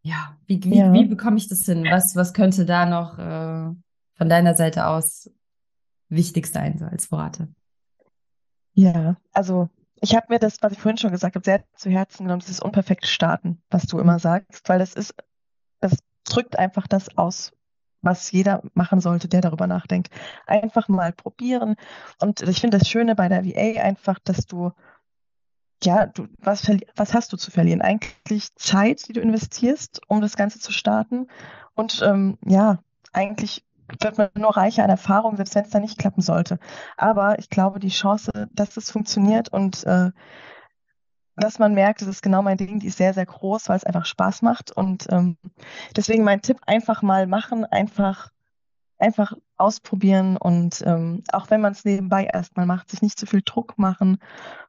ja, 0.00 0.38
wie, 0.46 0.64
wie, 0.64 0.78
ja. 0.78 0.90
wie 0.94 1.04
bekomme 1.04 1.36
ich 1.36 1.48
das 1.48 1.66
hin? 1.66 1.84
Was, 1.90 2.16
was 2.16 2.32
könnte 2.32 2.64
da 2.64 2.86
noch 2.86 3.18
äh, 3.18 3.74
von 4.14 4.28
deiner 4.30 4.54
Seite 4.54 4.86
aus 4.86 5.30
wichtig 6.08 6.46
sein, 6.46 6.78
so 6.78 6.86
als 6.86 7.12
Worte? 7.12 7.48
Ja, 8.72 9.18
also 9.34 9.68
ich 10.00 10.14
habe 10.14 10.26
mir 10.28 10.38
das, 10.38 10.62
was 10.62 10.72
ich 10.72 10.78
vorhin 10.78 10.98
schon 10.98 11.10
gesagt 11.10 11.34
habe, 11.34 11.44
sehr 11.44 11.64
zu 11.74 11.90
Herzen 11.90 12.24
genommen, 12.24 12.40
dieses 12.40 12.60
unperfekte 12.60 13.08
Starten, 13.08 13.62
was 13.70 13.86
du 13.86 13.98
immer 13.98 14.18
sagst, 14.18 14.68
weil 14.68 14.78
das 14.78 14.94
ist, 14.94 15.14
das 15.80 15.96
drückt 16.24 16.58
einfach 16.58 16.86
das 16.86 17.16
aus, 17.16 17.52
was 18.02 18.30
jeder 18.30 18.62
machen 18.74 19.00
sollte, 19.00 19.28
der 19.28 19.40
darüber 19.40 19.66
nachdenkt. 19.66 20.10
Einfach 20.46 20.88
mal 20.88 21.12
probieren. 21.12 21.76
Und 22.20 22.42
ich 22.42 22.60
finde 22.60 22.78
das 22.78 22.88
Schöne 22.88 23.14
bei 23.14 23.28
der 23.28 23.44
VA 23.44 23.82
einfach, 23.82 24.18
dass 24.18 24.46
du, 24.46 24.72
ja, 25.82 26.06
du, 26.06 26.28
was, 26.38 26.70
was 26.94 27.14
hast 27.14 27.32
du 27.32 27.36
zu 27.36 27.50
verlieren? 27.50 27.82
Eigentlich 27.82 28.54
Zeit, 28.56 29.08
die 29.08 29.12
du 29.12 29.20
investierst, 29.20 30.00
um 30.08 30.20
das 30.20 30.36
Ganze 30.36 30.60
zu 30.60 30.72
starten. 30.72 31.28
Und 31.74 32.02
ähm, 32.04 32.38
ja, 32.44 32.78
eigentlich 33.12 33.64
wird 34.00 34.18
man 34.18 34.30
nur 34.34 34.56
reicher 34.56 34.84
an 34.84 34.90
Erfahrung, 34.90 35.36
selbst 35.36 35.54
wenn 35.54 35.64
es 35.64 35.70
da 35.70 35.80
nicht 35.80 35.98
klappen 35.98 36.22
sollte. 36.22 36.58
Aber 36.96 37.38
ich 37.38 37.50
glaube, 37.50 37.78
die 37.78 37.88
Chance, 37.88 38.48
dass 38.52 38.76
es 38.76 38.90
funktioniert 38.90 39.48
und 39.48 39.84
äh, 39.84 40.10
dass 41.36 41.58
man 41.58 41.74
merkt, 41.74 42.00
das 42.00 42.08
ist 42.08 42.22
genau 42.22 42.42
mein 42.42 42.56
Ding, 42.56 42.80
die 42.80 42.86
ist 42.86 42.96
sehr, 42.96 43.12
sehr 43.12 43.26
groß, 43.26 43.68
weil 43.68 43.76
es 43.76 43.84
einfach 43.84 44.06
Spaß 44.06 44.42
macht. 44.42 44.72
Und 44.72 45.06
ähm, 45.10 45.36
deswegen 45.94 46.24
mein 46.24 46.40
Tipp, 46.40 46.58
einfach 46.66 47.02
mal 47.02 47.26
machen, 47.26 47.64
einfach, 47.66 48.30
einfach 48.98 49.34
ausprobieren 49.58 50.36
und 50.38 50.82
ähm, 50.86 51.22
auch 51.32 51.50
wenn 51.50 51.60
man 51.60 51.72
es 51.72 51.84
nebenbei 51.84 52.24
erstmal 52.24 52.66
macht, 52.66 52.90
sich 52.90 53.02
nicht 53.02 53.18
zu 53.18 53.26
viel 53.26 53.42
Druck 53.44 53.78
machen 53.78 54.18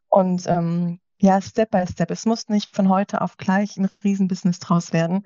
und 0.09 0.45
ähm, 0.47 0.99
ja, 1.19 1.41
Step 1.41 1.71
by 1.71 1.85
Step. 1.87 2.11
Es 2.11 2.25
muss 2.25 2.47
nicht 2.49 2.75
von 2.75 2.89
heute 2.89 3.21
auf 3.21 3.37
gleich 3.37 3.77
ein 3.77 3.89
Riesenbusiness 4.03 4.59
draus 4.59 4.93
werden. 4.93 5.25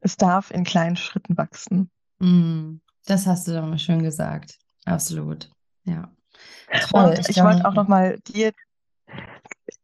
Es 0.00 0.16
darf 0.16 0.50
in 0.50 0.64
kleinen 0.64 0.96
Schritten 0.96 1.36
wachsen. 1.36 1.90
Mm. 2.18 2.76
Das 3.10 3.26
hast 3.26 3.48
du 3.48 3.52
doch 3.52 3.66
mal 3.66 3.78
schön 3.78 4.04
gesagt. 4.04 4.56
Absolut. 4.84 5.50
Ja. 5.84 6.12
Toll. 6.88 7.06
Und 7.06 7.18
ich, 7.18 7.28
ich 7.30 7.42
wollte 7.42 7.66
auch 7.66 7.74
noch 7.74 7.88
mal 7.88 8.20
dir, 8.20 8.52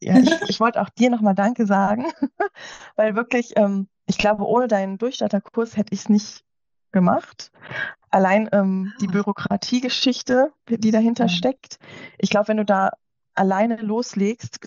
ja, 0.01 0.17
ich, 0.19 0.31
ich 0.49 0.61
wollte 0.61 0.81
auch 0.81 0.91
dir 0.91 1.11
noch 1.11 1.21
mal 1.21 1.35
Danke 1.35 1.67
sagen, 1.67 2.07
weil 2.97 3.17
wirklich, 3.17 3.55
ähm, 3.57 3.89
ich 4.07 4.17
glaube, 4.17 4.47
ohne 4.47 4.69
deinen 4.69 4.97
Durchstarterkurs 4.99 5.77
hätte 5.77 5.93
ich 5.93 6.03
es 6.03 6.09
nicht 6.09 6.45
gemacht. 6.93 7.51
Allein 8.11 8.49
ähm, 8.53 8.93
die 9.01 9.09
ah. 9.09 9.11
Bürokratiegeschichte, 9.11 10.53
die 10.69 10.93
dahinter 10.93 11.25
ja. 11.25 11.29
steckt. 11.29 11.81
Ich 12.19 12.31
glaube, 12.31 12.47
wenn 12.49 12.59
du 12.59 12.65
da 12.65 12.91
alleine 13.35 13.77
loslegst, 13.79 14.61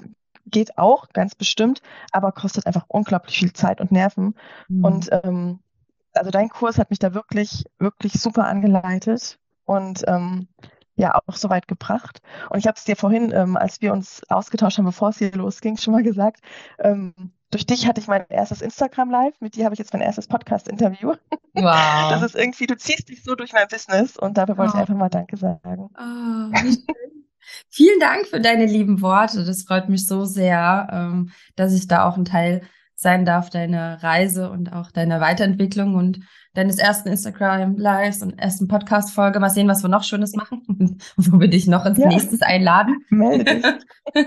geht 0.45 0.77
auch, 0.77 1.07
ganz 1.13 1.33
bestimmt, 1.33 1.81
aber 2.11 2.33
kostet 2.33 2.67
einfach 2.67 2.83
unglaublich 2.89 3.39
viel 3.39 3.53
Zeit 3.53 3.79
und 3.79 3.93
Nerven. 3.93 4.35
Mhm. 4.67 4.83
Und 4.83 5.09
ähm, 5.23 5.59
also 6.13 6.31
dein 6.31 6.49
Kurs 6.49 6.77
hat 6.77 6.89
mich 6.89 6.99
da 6.99 7.13
wirklich, 7.13 7.65
wirklich 7.77 8.13
super 8.13 8.45
angeleitet 8.47 9.39
und 9.65 10.03
ähm, 10.07 10.47
ja 10.95 11.15
auch 11.15 11.35
so 11.35 11.49
weit 11.49 11.67
gebracht. 11.67 12.21
Und 12.49 12.59
ich 12.59 12.67
habe 12.67 12.75
es 12.77 12.83
dir 12.83 12.95
vorhin, 12.95 13.31
ähm, 13.33 13.55
als 13.55 13.81
wir 13.81 13.93
uns 13.93 14.21
ausgetauscht 14.29 14.77
haben, 14.77 14.85
bevor 14.85 15.09
es 15.09 15.17
hier 15.17 15.31
losging, 15.31 15.77
schon 15.77 15.93
mal 15.93 16.03
gesagt. 16.03 16.41
Ähm, 16.79 17.13
durch 17.51 17.65
dich 17.65 17.87
hatte 17.87 17.99
ich 17.99 18.07
mein 18.07 18.25
erstes 18.29 18.61
Instagram 18.61 19.09
Live, 19.09 19.33
mit 19.39 19.55
dir 19.55 19.65
habe 19.65 19.73
ich 19.73 19.79
jetzt 19.79 19.93
mein 19.93 20.03
erstes 20.03 20.27
Podcast-Interview. 20.27 21.15
Wow. 21.53 22.11
Das 22.11 22.21
ist 22.21 22.35
irgendwie, 22.35 22.67
du 22.67 22.77
ziehst 22.77 23.09
dich 23.09 23.23
so 23.23 23.33
durch 23.33 23.53
mein 23.53 23.67
Business 23.67 24.17
und 24.17 24.37
dafür 24.37 24.57
wollte 24.57 24.73
oh. 24.73 24.75
ich 24.75 24.81
einfach 24.81 24.95
mal 24.95 25.09
Danke 25.09 25.35
sagen. 25.35 25.89
Oh, 25.97 26.77
Vielen 27.69 27.99
Dank 27.99 28.27
für 28.27 28.39
deine 28.39 28.65
lieben 28.65 29.01
Worte. 29.01 29.43
Das 29.45 29.63
freut 29.63 29.89
mich 29.89 30.05
so 30.05 30.25
sehr, 30.25 30.87
ähm, 30.91 31.31
dass 31.55 31.73
ich 31.73 31.87
da 31.87 32.07
auch 32.07 32.17
ein 32.17 32.25
Teil 32.25 32.61
sein 33.01 33.25
darf, 33.25 33.49
deine 33.49 34.03
Reise 34.03 34.49
und 34.51 34.73
auch 34.73 34.91
deine 34.91 35.21
Weiterentwicklung 35.21 35.95
und 35.95 36.19
deines 36.53 36.77
ersten 36.77 37.09
Instagram-Lives 37.09 38.21
und 38.21 38.37
ersten 38.37 38.67
Podcast-Folge. 38.67 39.39
Mal 39.39 39.49
sehen, 39.49 39.67
was 39.67 39.83
wir 39.83 39.89
noch 39.89 40.03
Schönes 40.03 40.33
machen 40.35 40.99
wo 41.17 41.39
wir 41.39 41.47
dich 41.47 41.67
noch 41.67 41.85
ins 41.85 41.97
ja. 41.97 42.07
nächstes 42.07 42.41
einladen. 42.41 42.97
Melde 43.09 43.45
dich. 43.45 43.65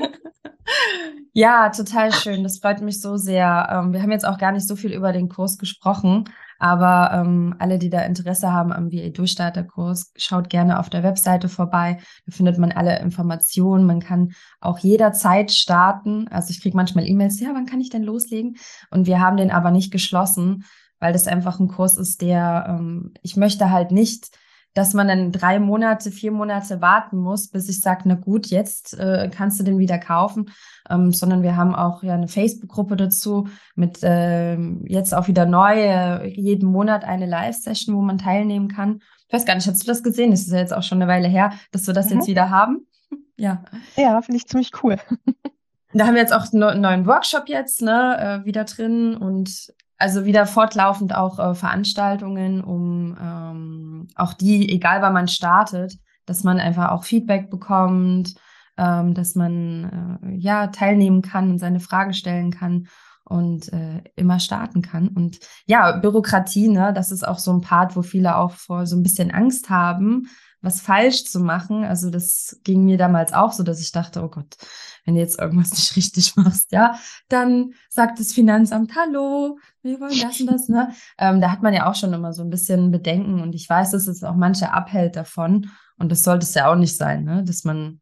ja, 1.33 1.69
total 1.69 2.13
schön. 2.13 2.43
Das 2.43 2.61
freut 2.61 2.81
mich 2.81 3.01
so 3.01 3.17
sehr. 3.17 3.69
Ähm, 3.71 3.93
wir 3.93 4.03
haben 4.03 4.11
jetzt 4.11 4.27
auch 4.27 4.39
gar 4.39 4.53
nicht 4.53 4.67
so 4.67 4.77
viel 4.77 4.93
über 4.93 5.13
den 5.13 5.29
Kurs 5.29 5.59
gesprochen, 5.59 6.25
aber 6.63 7.11
ähm, 7.13 7.57
alle, 7.59 7.77
die 7.77 7.91
da 7.91 8.03
Interesse 8.03 8.53
haben 8.53 8.73
am 8.73 8.93
VA-Durchstarterkurs, 8.93 10.13
schaut 10.15 10.49
gerne 10.49 10.79
auf 10.79 10.91
der 10.91 11.03
Webseite 11.03 11.49
vorbei. 11.49 11.99
Da 12.25 12.31
findet 12.33 12.57
man 12.57 12.71
alle 12.71 13.01
Informationen. 13.01 13.85
Man 13.85 13.99
kann 13.99 14.31
auch 14.61 14.79
jederzeit 14.79 15.51
starten. 15.51 16.29
Also 16.29 16.51
ich 16.51 16.63
kriege 16.63 16.77
manchmal 16.77 17.09
E-Mails, 17.09 17.41
ja, 17.41 17.49
wann 17.53 17.67
kann 17.67 17.81
ich 17.81 17.91
denn 17.91 18.05
loslegen? 18.05 18.59
Und 18.93 19.09
wir 19.09 19.19
haben 19.19 19.39
den 19.39 19.51
aber 19.51 19.73
nicht 19.73 19.91
geschlossen, 19.91 20.65
weil 21.01 21.13
das 21.13 21.27
einfach 21.27 21.59
ein 21.59 21.67
Kurs 21.67 21.97
ist, 21.97 22.23
der, 22.23 22.67
ähm, 22.69 23.13
ich 23.23 23.35
möchte 23.35 23.73
halt 23.73 23.91
nicht 23.91 24.31
dass 24.75 24.95
man 24.95 25.09
dann 25.09 25.33
drei 25.33 25.59
Monate, 25.59 26.11
vier 26.11 26.33
Monate 26.33 26.81
warten 26.81 27.19
muss, 27.19 27.49
bis 27.49 27.69
ich 27.69 27.81
sage, 27.81 28.03
na 28.07 28.15
gut, 28.15 28.47
jetzt 28.47 28.99
äh, 28.99 29.31
kannst 29.35 29.61
du 29.61 29.65
den 29.65 29.79
wieder 29.79 29.99
kaufen, 29.99 30.51
ähm, 30.89 31.13
sondern 31.13 31.43
wir 31.43 31.57
haben 31.57 31.75
auch 31.75 32.03
ja 32.03 32.15
eine 32.15 32.29
Facebook-Gruppe 32.29 32.97
dazu 32.97 33.49
mit 33.75 34.03
äh, 34.03 34.57
jetzt 34.87 35.15
auch 35.15 35.29
wieder 35.29 35.47
neu, 35.47 35.75
äh, 35.75 36.29
jeden 36.29 36.69
Monat 36.69 37.05
eine 37.05 37.27
Live-Session, 37.27 37.95
wo 37.97 38.01
man 38.01 38.19
teilnehmen 38.19 38.69
kann. 38.69 39.01
Ich 39.29 39.35
weiß 39.35 39.45
gar 39.45 39.55
nicht, 39.55 39.67
hast 39.67 39.83
du 39.83 39.87
das 39.87 40.03
gesehen? 40.03 40.31
Das 40.31 40.43
ist 40.43 40.53
ja 40.53 40.59
jetzt 40.59 40.75
auch 40.75 40.83
schon 40.83 41.01
eine 41.01 41.11
Weile 41.11 41.29
her, 41.29 41.53
dass 41.71 41.87
wir 41.87 41.95
das 41.95 42.11
mhm. 42.11 42.17
jetzt 42.17 42.29
wieder 42.29 42.51
haben. 42.51 42.87
Ja. 43.37 43.65
Ja, 43.97 44.21
finde 44.23 44.37
ich 44.37 44.47
ziemlich 44.47 44.71
cool. 44.83 44.97
Da 45.95 46.07
haben 46.07 46.15
wir 46.15 46.23
jetzt 46.23 46.33
auch 46.33 46.51
einen 46.53 46.81
neuen 46.81 47.07
Workshop 47.07 47.49
jetzt, 47.49 47.83
ne, 47.83 48.43
äh, 48.43 48.47
wieder 48.47 48.65
drin 48.65 49.15
und 49.15 49.73
also 49.99 50.25
wieder 50.25 50.47
fortlaufend 50.47 51.15
auch 51.15 51.39
äh, 51.39 51.55
Veranstaltungen, 51.55 52.65
um 52.65 53.17
ähm, 53.21 53.82
auch 54.17 54.35
die, 54.35 54.69
egal 54.69 55.03
wann 55.03 55.13
man 55.13 55.29
startet, 55.29 55.99
dass 56.27 56.45
man 56.45 56.61
einfach 56.61 56.91
auch 56.91 57.05
Feedback 57.05 57.51
bekommt, 57.51 58.35
ähm, 58.77 59.15
dass 59.15 59.35
man 59.35 60.21
äh, 60.23 60.35
ja 60.37 60.69
teilnehmen 60.69 61.23
kann 61.23 61.51
und 61.51 61.59
seine 61.59 61.81
Fragen 61.81 62.15
stellen 62.15 62.51
kann 62.51 62.89
und 63.25 63.73
äh, 63.73 64.03
immer 64.17 64.41
starten 64.41 64.83
kann. 64.83 65.09
Und 65.09 65.39
ja, 65.67 65.93
Bürokratie, 65.93 66.69
ne, 66.69 66.93
das 66.93 67.11
ist 67.13 67.27
auch 67.27 67.39
so 67.39 67.53
ein 67.53 67.61
Part, 67.61 67.97
wo 67.97 68.03
viele 68.03 68.37
auch 68.37 68.53
vor 68.53 68.87
so 68.87 68.97
ein 68.97 69.03
bisschen 69.03 69.31
Angst 69.31 69.71
haben, 69.71 70.29
was 70.63 70.81
falsch 70.81 71.25
zu 71.25 71.41
machen. 71.41 71.85
Also 71.85 72.09
das 72.09 72.61
ging 72.65 72.85
mir 72.85 72.97
damals 72.97 73.33
auch 73.33 73.53
so, 73.53 73.63
dass 73.63 73.81
ich 73.81 73.93
dachte, 73.93 74.23
oh 74.23 74.29
Gott, 74.29 74.57
wenn 75.05 75.15
du 75.15 75.21
jetzt 75.21 75.39
irgendwas 75.39 75.71
nicht 75.73 75.97
richtig 75.97 76.37
machst, 76.37 76.73
ja, 76.73 76.99
dann 77.29 77.75
sagt 77.91 78.19
das 78.21 78.33
Finanzamt, 78.33 78.95
hallo, 78.97 79.59
wir 79.83 80.01
wollen 80.01 80.19
das 80.21 80.41
und 80.41 80.47
das, 80.47 80.69
ne? 80.69 80.93
Ähm, 81.19 81.41
da 81.41 81.51
hat 81.51 81.63
man 81.63 81.75
ja 81.75 81.91
auch 81.91 81.95
schon 81.95 82.13
immer 82.13 82.33
so 82.33 82.43
ein 82.43 82.51
bisschen 82.51 82.91
Bedenken 82.91 83.41
und 83.41 83.55
ich 83.55 83.69
weiß, 83.69 83.91
dass 83.91 84.07
es 84.07 84.25
auch 84.25 84.37
manche 84.37 84.73
abhält 84.73 85.17
davon 85.17 85.71
und 85.99 86.11
das 86.11 86.23
sollte 86.23 86.45
es 86.45 86.55
ja 86.55 86.71
auch 86.71 86.77
nicht 86.77 86.97
sein, 86.97 87.25
ne? 87.25 87.45
Dass 87.45 87.65
man 87.65 88.01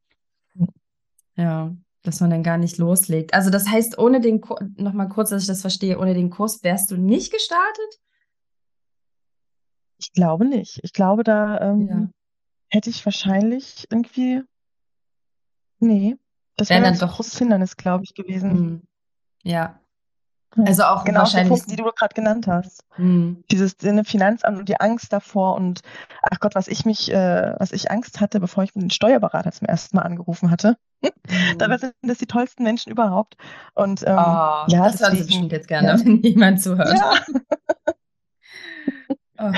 Ja, 1.36 1.74
dass 2.02 2.20
man 2.20 2.30
dann 2.30 2.42
gar 2.42 2.58
nicht 2.58 2.78
loslegt. 2.78 3.34
Also 3.34 3.50
das 3.50 3.68
heißt, 3.68 3.98
ohne 3.98 4.20
den 4.20 4.40
Kurs, 4.40 4.60
nochmal 4.76 5.08
kurz, 5.08 5.30
dass 5.30 5.42
ich 5.42 5.48
das 5.48 5.62
verstehe, 5.62 5.98
ohne 5.98 6.14
den 6.14 6.30
Kurs 6.30 6.62
wärst 6.62 6.90
du 6.90 6.96
nicht 6.96 7.32
gestartet? 7.32 8.00
Ich 9.98 10.12
glaube 10.12 10.46
nicht. 10.46 10.80
Ich 10.82 10.92
glaube, 10.92 11.24
da 11.24 11.60
ähm, 11.60 11.86
ja. 11.88 12.08
Hätte 12.70 12.90
ich 12.90 13.04
wahrscheinlich 13.04 13.86
irgendwie. 13.90 14.42
Nee, 15.78 16.16
das 16.56 16.70
wäre 16.70 16.82
dann 16.82 16.98
doch 16.98 17.08
ein 17.08 17.14
großes 17.14 17.38
Hindernis, 17.38 17.76
glaube 17.76 18.04
ich, 18.04 18.14
gewesen. 18.14 18.50
Hm. 18.50 18.82
Ja. 19.42 19.80
Also 20.56 20.82
auch 20.82 21.04
genau 21.04 21.20
wahrscheinlich. 21.20 21.48
Punkte, 21.48 21.70
die 21.70 21.76
du 21.76 21.84
gerade 21.84 22.14
genannt 22.14 22.48
hast. 22.48 22.84
Mhm. 22.96 23.44
Dieses 23.52 23.76
Sinne 23.78 24.04
Finanzamt 24.04 24.58
und 24.58 24.68
die 24.68 24.80
Angst 24.80 25.12
davor 25.12 25.54
und 25.54 25.80
ach 26.22 26.40
Gott, 26.40 26.56
was 26.56 26.66
ich 26.66 26.84
mich, 26.84 27.10
äh, 27.12 27.54
was 27.58 27.70
ich 27.70 27.90
Angst 27.90 28.20
hatte, 28.20 28.40
bevor 28.40 28.64
ich 28.64 28.72
den 28.72 28.90
Steuerberater 28.90 29.52
zum 29.52 29.68
ersten 29.68 29.96
Mal 29.96 30.02
angerufen 30.02 30.50
hatte. 30.50 30.76
Mhm. 31.02 31.58
Dabei 31.58 31.78
sind 31.78 31.94
das 32.02 32.18
die 32.18 32.26
tollsten 32.26 32.62
Menschen 32.62 32.90
überhaupt. 32.92 33.36
Und 33.74 34.02
ähm, 34.02 34.18
oh, 34.18 34.64
ja, 34.66 34.84
das 34.84 35.00
hören 35.00 35.16
Sie 35.16 35.24
bestimmt 35.24 35.52
jetzt 35.52 35.68
gerne, 35.68 35.88
ja. 35.88 35.98
wenn 36.04 36.20
jemand 36.22 36.60
zuhört. 36.60 36.98
Ja. 36.98 37.14
oh. 39.38 39.52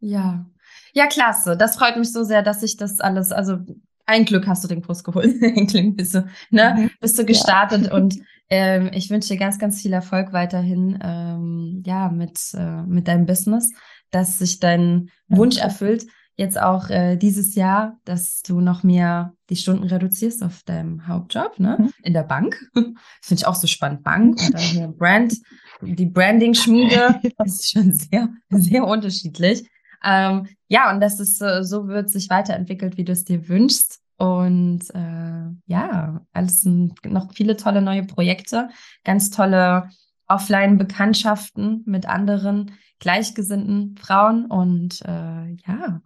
Ja. 0.00 0.46
Ja, 0.94 1.06
klasse. 1.06 1.56
Das 1.56 1.76
freut 1.76 1.96
mich 1.96 2.12
so 2.12 2.22
sehr, 2.22 2.42
dass 2.42 2.62
ich 2.62 2.76
das 2.76 3.00
alles, 3.00 3.32
also 3.32 3.58
ein 4.06 4.24
Glück 4.24 4.46
hast 4.46 4.62
du 4.64 4.68
den 4.68 4.82
Kurs 4.82 5.02
geholt. 5.04 5.34
ein 5.42 5.66
Glück 5.66 5.96
bist 5.96 6.14
du, 6.14 6.26
ne, 6.50 6.74
mhm. 6.76 6.90
bist 7.00 7.18
du 7.18 7.24
gestartet 7.24 7.86
ja. 7.86 7.92
und 7.94 8.18
ähm, 8.48 8.90
ich 8.92 9.10
wünsche 9.10 9.28
dir 9.28 9.38
ganz, 9.38 9.58
ganz 9.58 9.82
viel 9.82 9.92
Erfolg 9.92 10.32
weiterhin, 10.32 10.98
ähm, 11.02 11.82
ja, 11.84 12.08
mit, 12.08 12.38
äh, 12.54 12.82
mit 12.82 13.08
deinem 13.08 13.26
Business, 13.26 13.72
dass 14.10 14.38
sich 14.38 14.60
dein 14.60 15.10
Wunsch 15.28 15.56
erfüllt. 15.56 16.06
Jetzt 16.36 16.60
auch 16.60 16.90
äh, 16.90 17.16
dieses 17.16 17.54
Jahr, 17.54 17.98
dass 18.04 18.42
du 18.42 18.60
noch 18.60 18.82
mehr 18.82 19.34
die 19.50 19.56
Stunden 19.56 19.84
reduzierst 19.84 20.42
auf 20.42 20.64
deinem 20.64 21.06
Hauptjob, 21.06 21.60
ne? 21.60 21.76
Mhm. 21.78 21.92
In 22.02 22.12
der 22.12 22.24
Bank. 22.24 22.56
Finde 22.74 23.40
ich 23.40 23.46
auch 23.46 23.54
so 23.54 23.68
spannend. 23.68 24.02
Bank 24.02 24.40
und 24.40 24.52
dann 24.52 24.60
hier 24.60 24.88
Brand, 24.88 25.34
die 25.80 26.06
Branding-Schmiede 26.06 27.20
ja. 27.22 27.44
ist 27.44 27.70
schon 27.70 27.92
sehr, 27.92 28.28
sehr 28.50 28.84
unterschiedlich. 28.84 29.64
Ähm, 30.04 30.48
ja, 30.68 30.92
und 30.92 31.00
dass 31.00 31.18
es 31.20 31.38
so, 31.38 31.62
so 31.62 31.88
wird 31.88 32.10
sich 32.10 32.30
weiterentwickelt, 32.30 32.96
wie 32.96 33.04
du 33.04 33.12
es 33.12 33.24
dir 33.24 33.48
wünschst. 33.48 34.00
Und 34.16 34.82
äh, 34.94 35.50
ja, 35.66 36.20
alles 36.32 36.60
sind 36.60 37.04
noch 37.04 37.32
viele 37.32 37.56
tolle 37.56 37.82
neue 37.82 38.04
Projekte, 38.04 38.68
ganz 39.04 39.30
tolle 39.30 39.88
Offline-Bekanntschaften 40.28 41.82
mit 41.86 42.06
anderen 42.06 42.72
gleichgesinnten 43.00 43.96
Frauen. 43.96 44.46
Und 44.46 45.02
äh, 45.02 45.56
ja, 45.66 46.00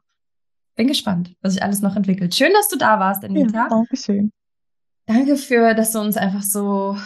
bin 0.74 0.88
gespannt, 0.88 1.34
was 1.42 1.54
sich 1.54 1.62
alles 1.62 1.82
noch 1.82 1.96
entwickelt. 1.96 2.34
Schön, 2.34 2.52
dass 2.52 2.68
du 2.68 2.78
da 2.78 2.98
warst, 2.98 3.24
Anita. 3.24 3.52
Ja, 3.52 3.68
danke 3.68 3.96
schön. 3.96 4.32
Danke 5.06 5.36
für, 5.36 5.74
dass 5.74 5.92
du 5.92 6.00
uns 6.00 6.16
einfach 6.16 6.42
so 6.42 6.96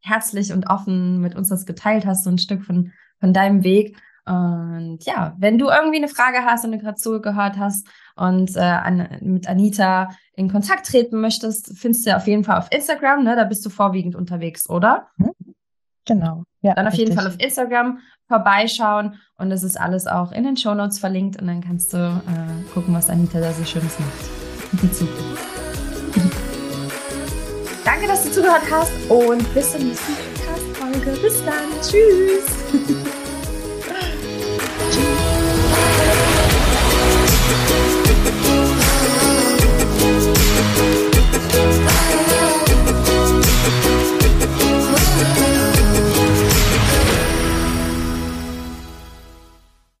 herzlich 0.00 0.52
und 0.52 0.68
offen 0.68 1.20
mit 1.20 1.34
uns 1.34 1.48
das 1.48 1.66
geteilt 1.66 2.06
hast, 2.06 2.24
so 2.24 2.30
ein 2.30 2.38
Stück 2.38 2.64
von, 2.64 2.92
von 3.20 3.32
deinem 3.32 3.64
Weg. 3.64 3.96
Und 4.28 4.98
ja, 5.06 5.34
wenn 5.38 5.56
du 5.56 5.68
irgendwie 5.68 5.96
eine 5.96 6.08
Frage 6.08 6.44
hast 6.44 6.64
und 6.64 6.72
du 6.72 6.78
gerade 6.78 6.96
zugehört 6.96 7.56
hast 7.58 7.86
und 8.14 8.54
äh, 8.56 8.60
an, 8.60 9.08
mit 9.22 9.48
Anita 9.48 10.10
in 10.34 10.50
Kontakt 10.50 10.86
treten 10.86 11.20
möchtest, 11.20 11.78
findest 11.78 12.06
du 12.06 12.14
auf 12.14 12.26
jeden 12.26 12.44
Fall 12.44 12.58
auf 12.58 12.70
Instagram, 12.70 13.24
ne? 13.24 13.36
Da 13.36 13.44
bist 13.44 13.64
du 13.64 13.70
vorwiegend 13.70 14.14
unterwegs, 14.14 14.68
oder? 14.68 15.08
Mhm. 15.16 15.32
Genau. 16.04 16.42
Ja, 16.60 16.74
dann 16.74 16.86
auf 16.86 16.92
richtig. 16.92 17.08
jeden 17.08 17.18
Fall 17.18 17.28
auf 17.28 17.40
Instagram 17.40 18.00
vorbeischauen 18.26 19.14
und 19.38 19.50
es 19.50 19.62
ist 19.62 19.80
alles 19.80 20.06
auch 20.06 20.32
in 20.32 20.44
den 20.44 20.58
Show 20.58 20.74
Notes 20.74 20.98
verlinkt 20.98 21.40
und 21.40 21.46
dann 21.46 21.62
kannst 21.62 21.94
du 21.94 21.96
äh, 21.98 22.72
gucken, 22.74 22.94
was 22.94 23.08
Anita 23.08 23.40
da 23.40 23.52
so 23.52 23.64
Schönes 23.64 23.98
macht 23.98 24.72
in 24.72 24.80
die 24.80 24.92
Zukunft. 24.92 25.44
Danke, 27.84 28.06
dass 28.06 28.24
du 28.24 28.30
zugehört 28.30 28.64
hast 28.70 28.92
und 29.08 29.54
bis 29.54 29.72
zur 29.72 29.80
nächsten 29.80 30.12
Podcast-Folge. 30.12 31.18
Bis 31.22 31.42
dann. 31.44 31.70
Tschüss. 31.80 33.08
to 34.90 35.37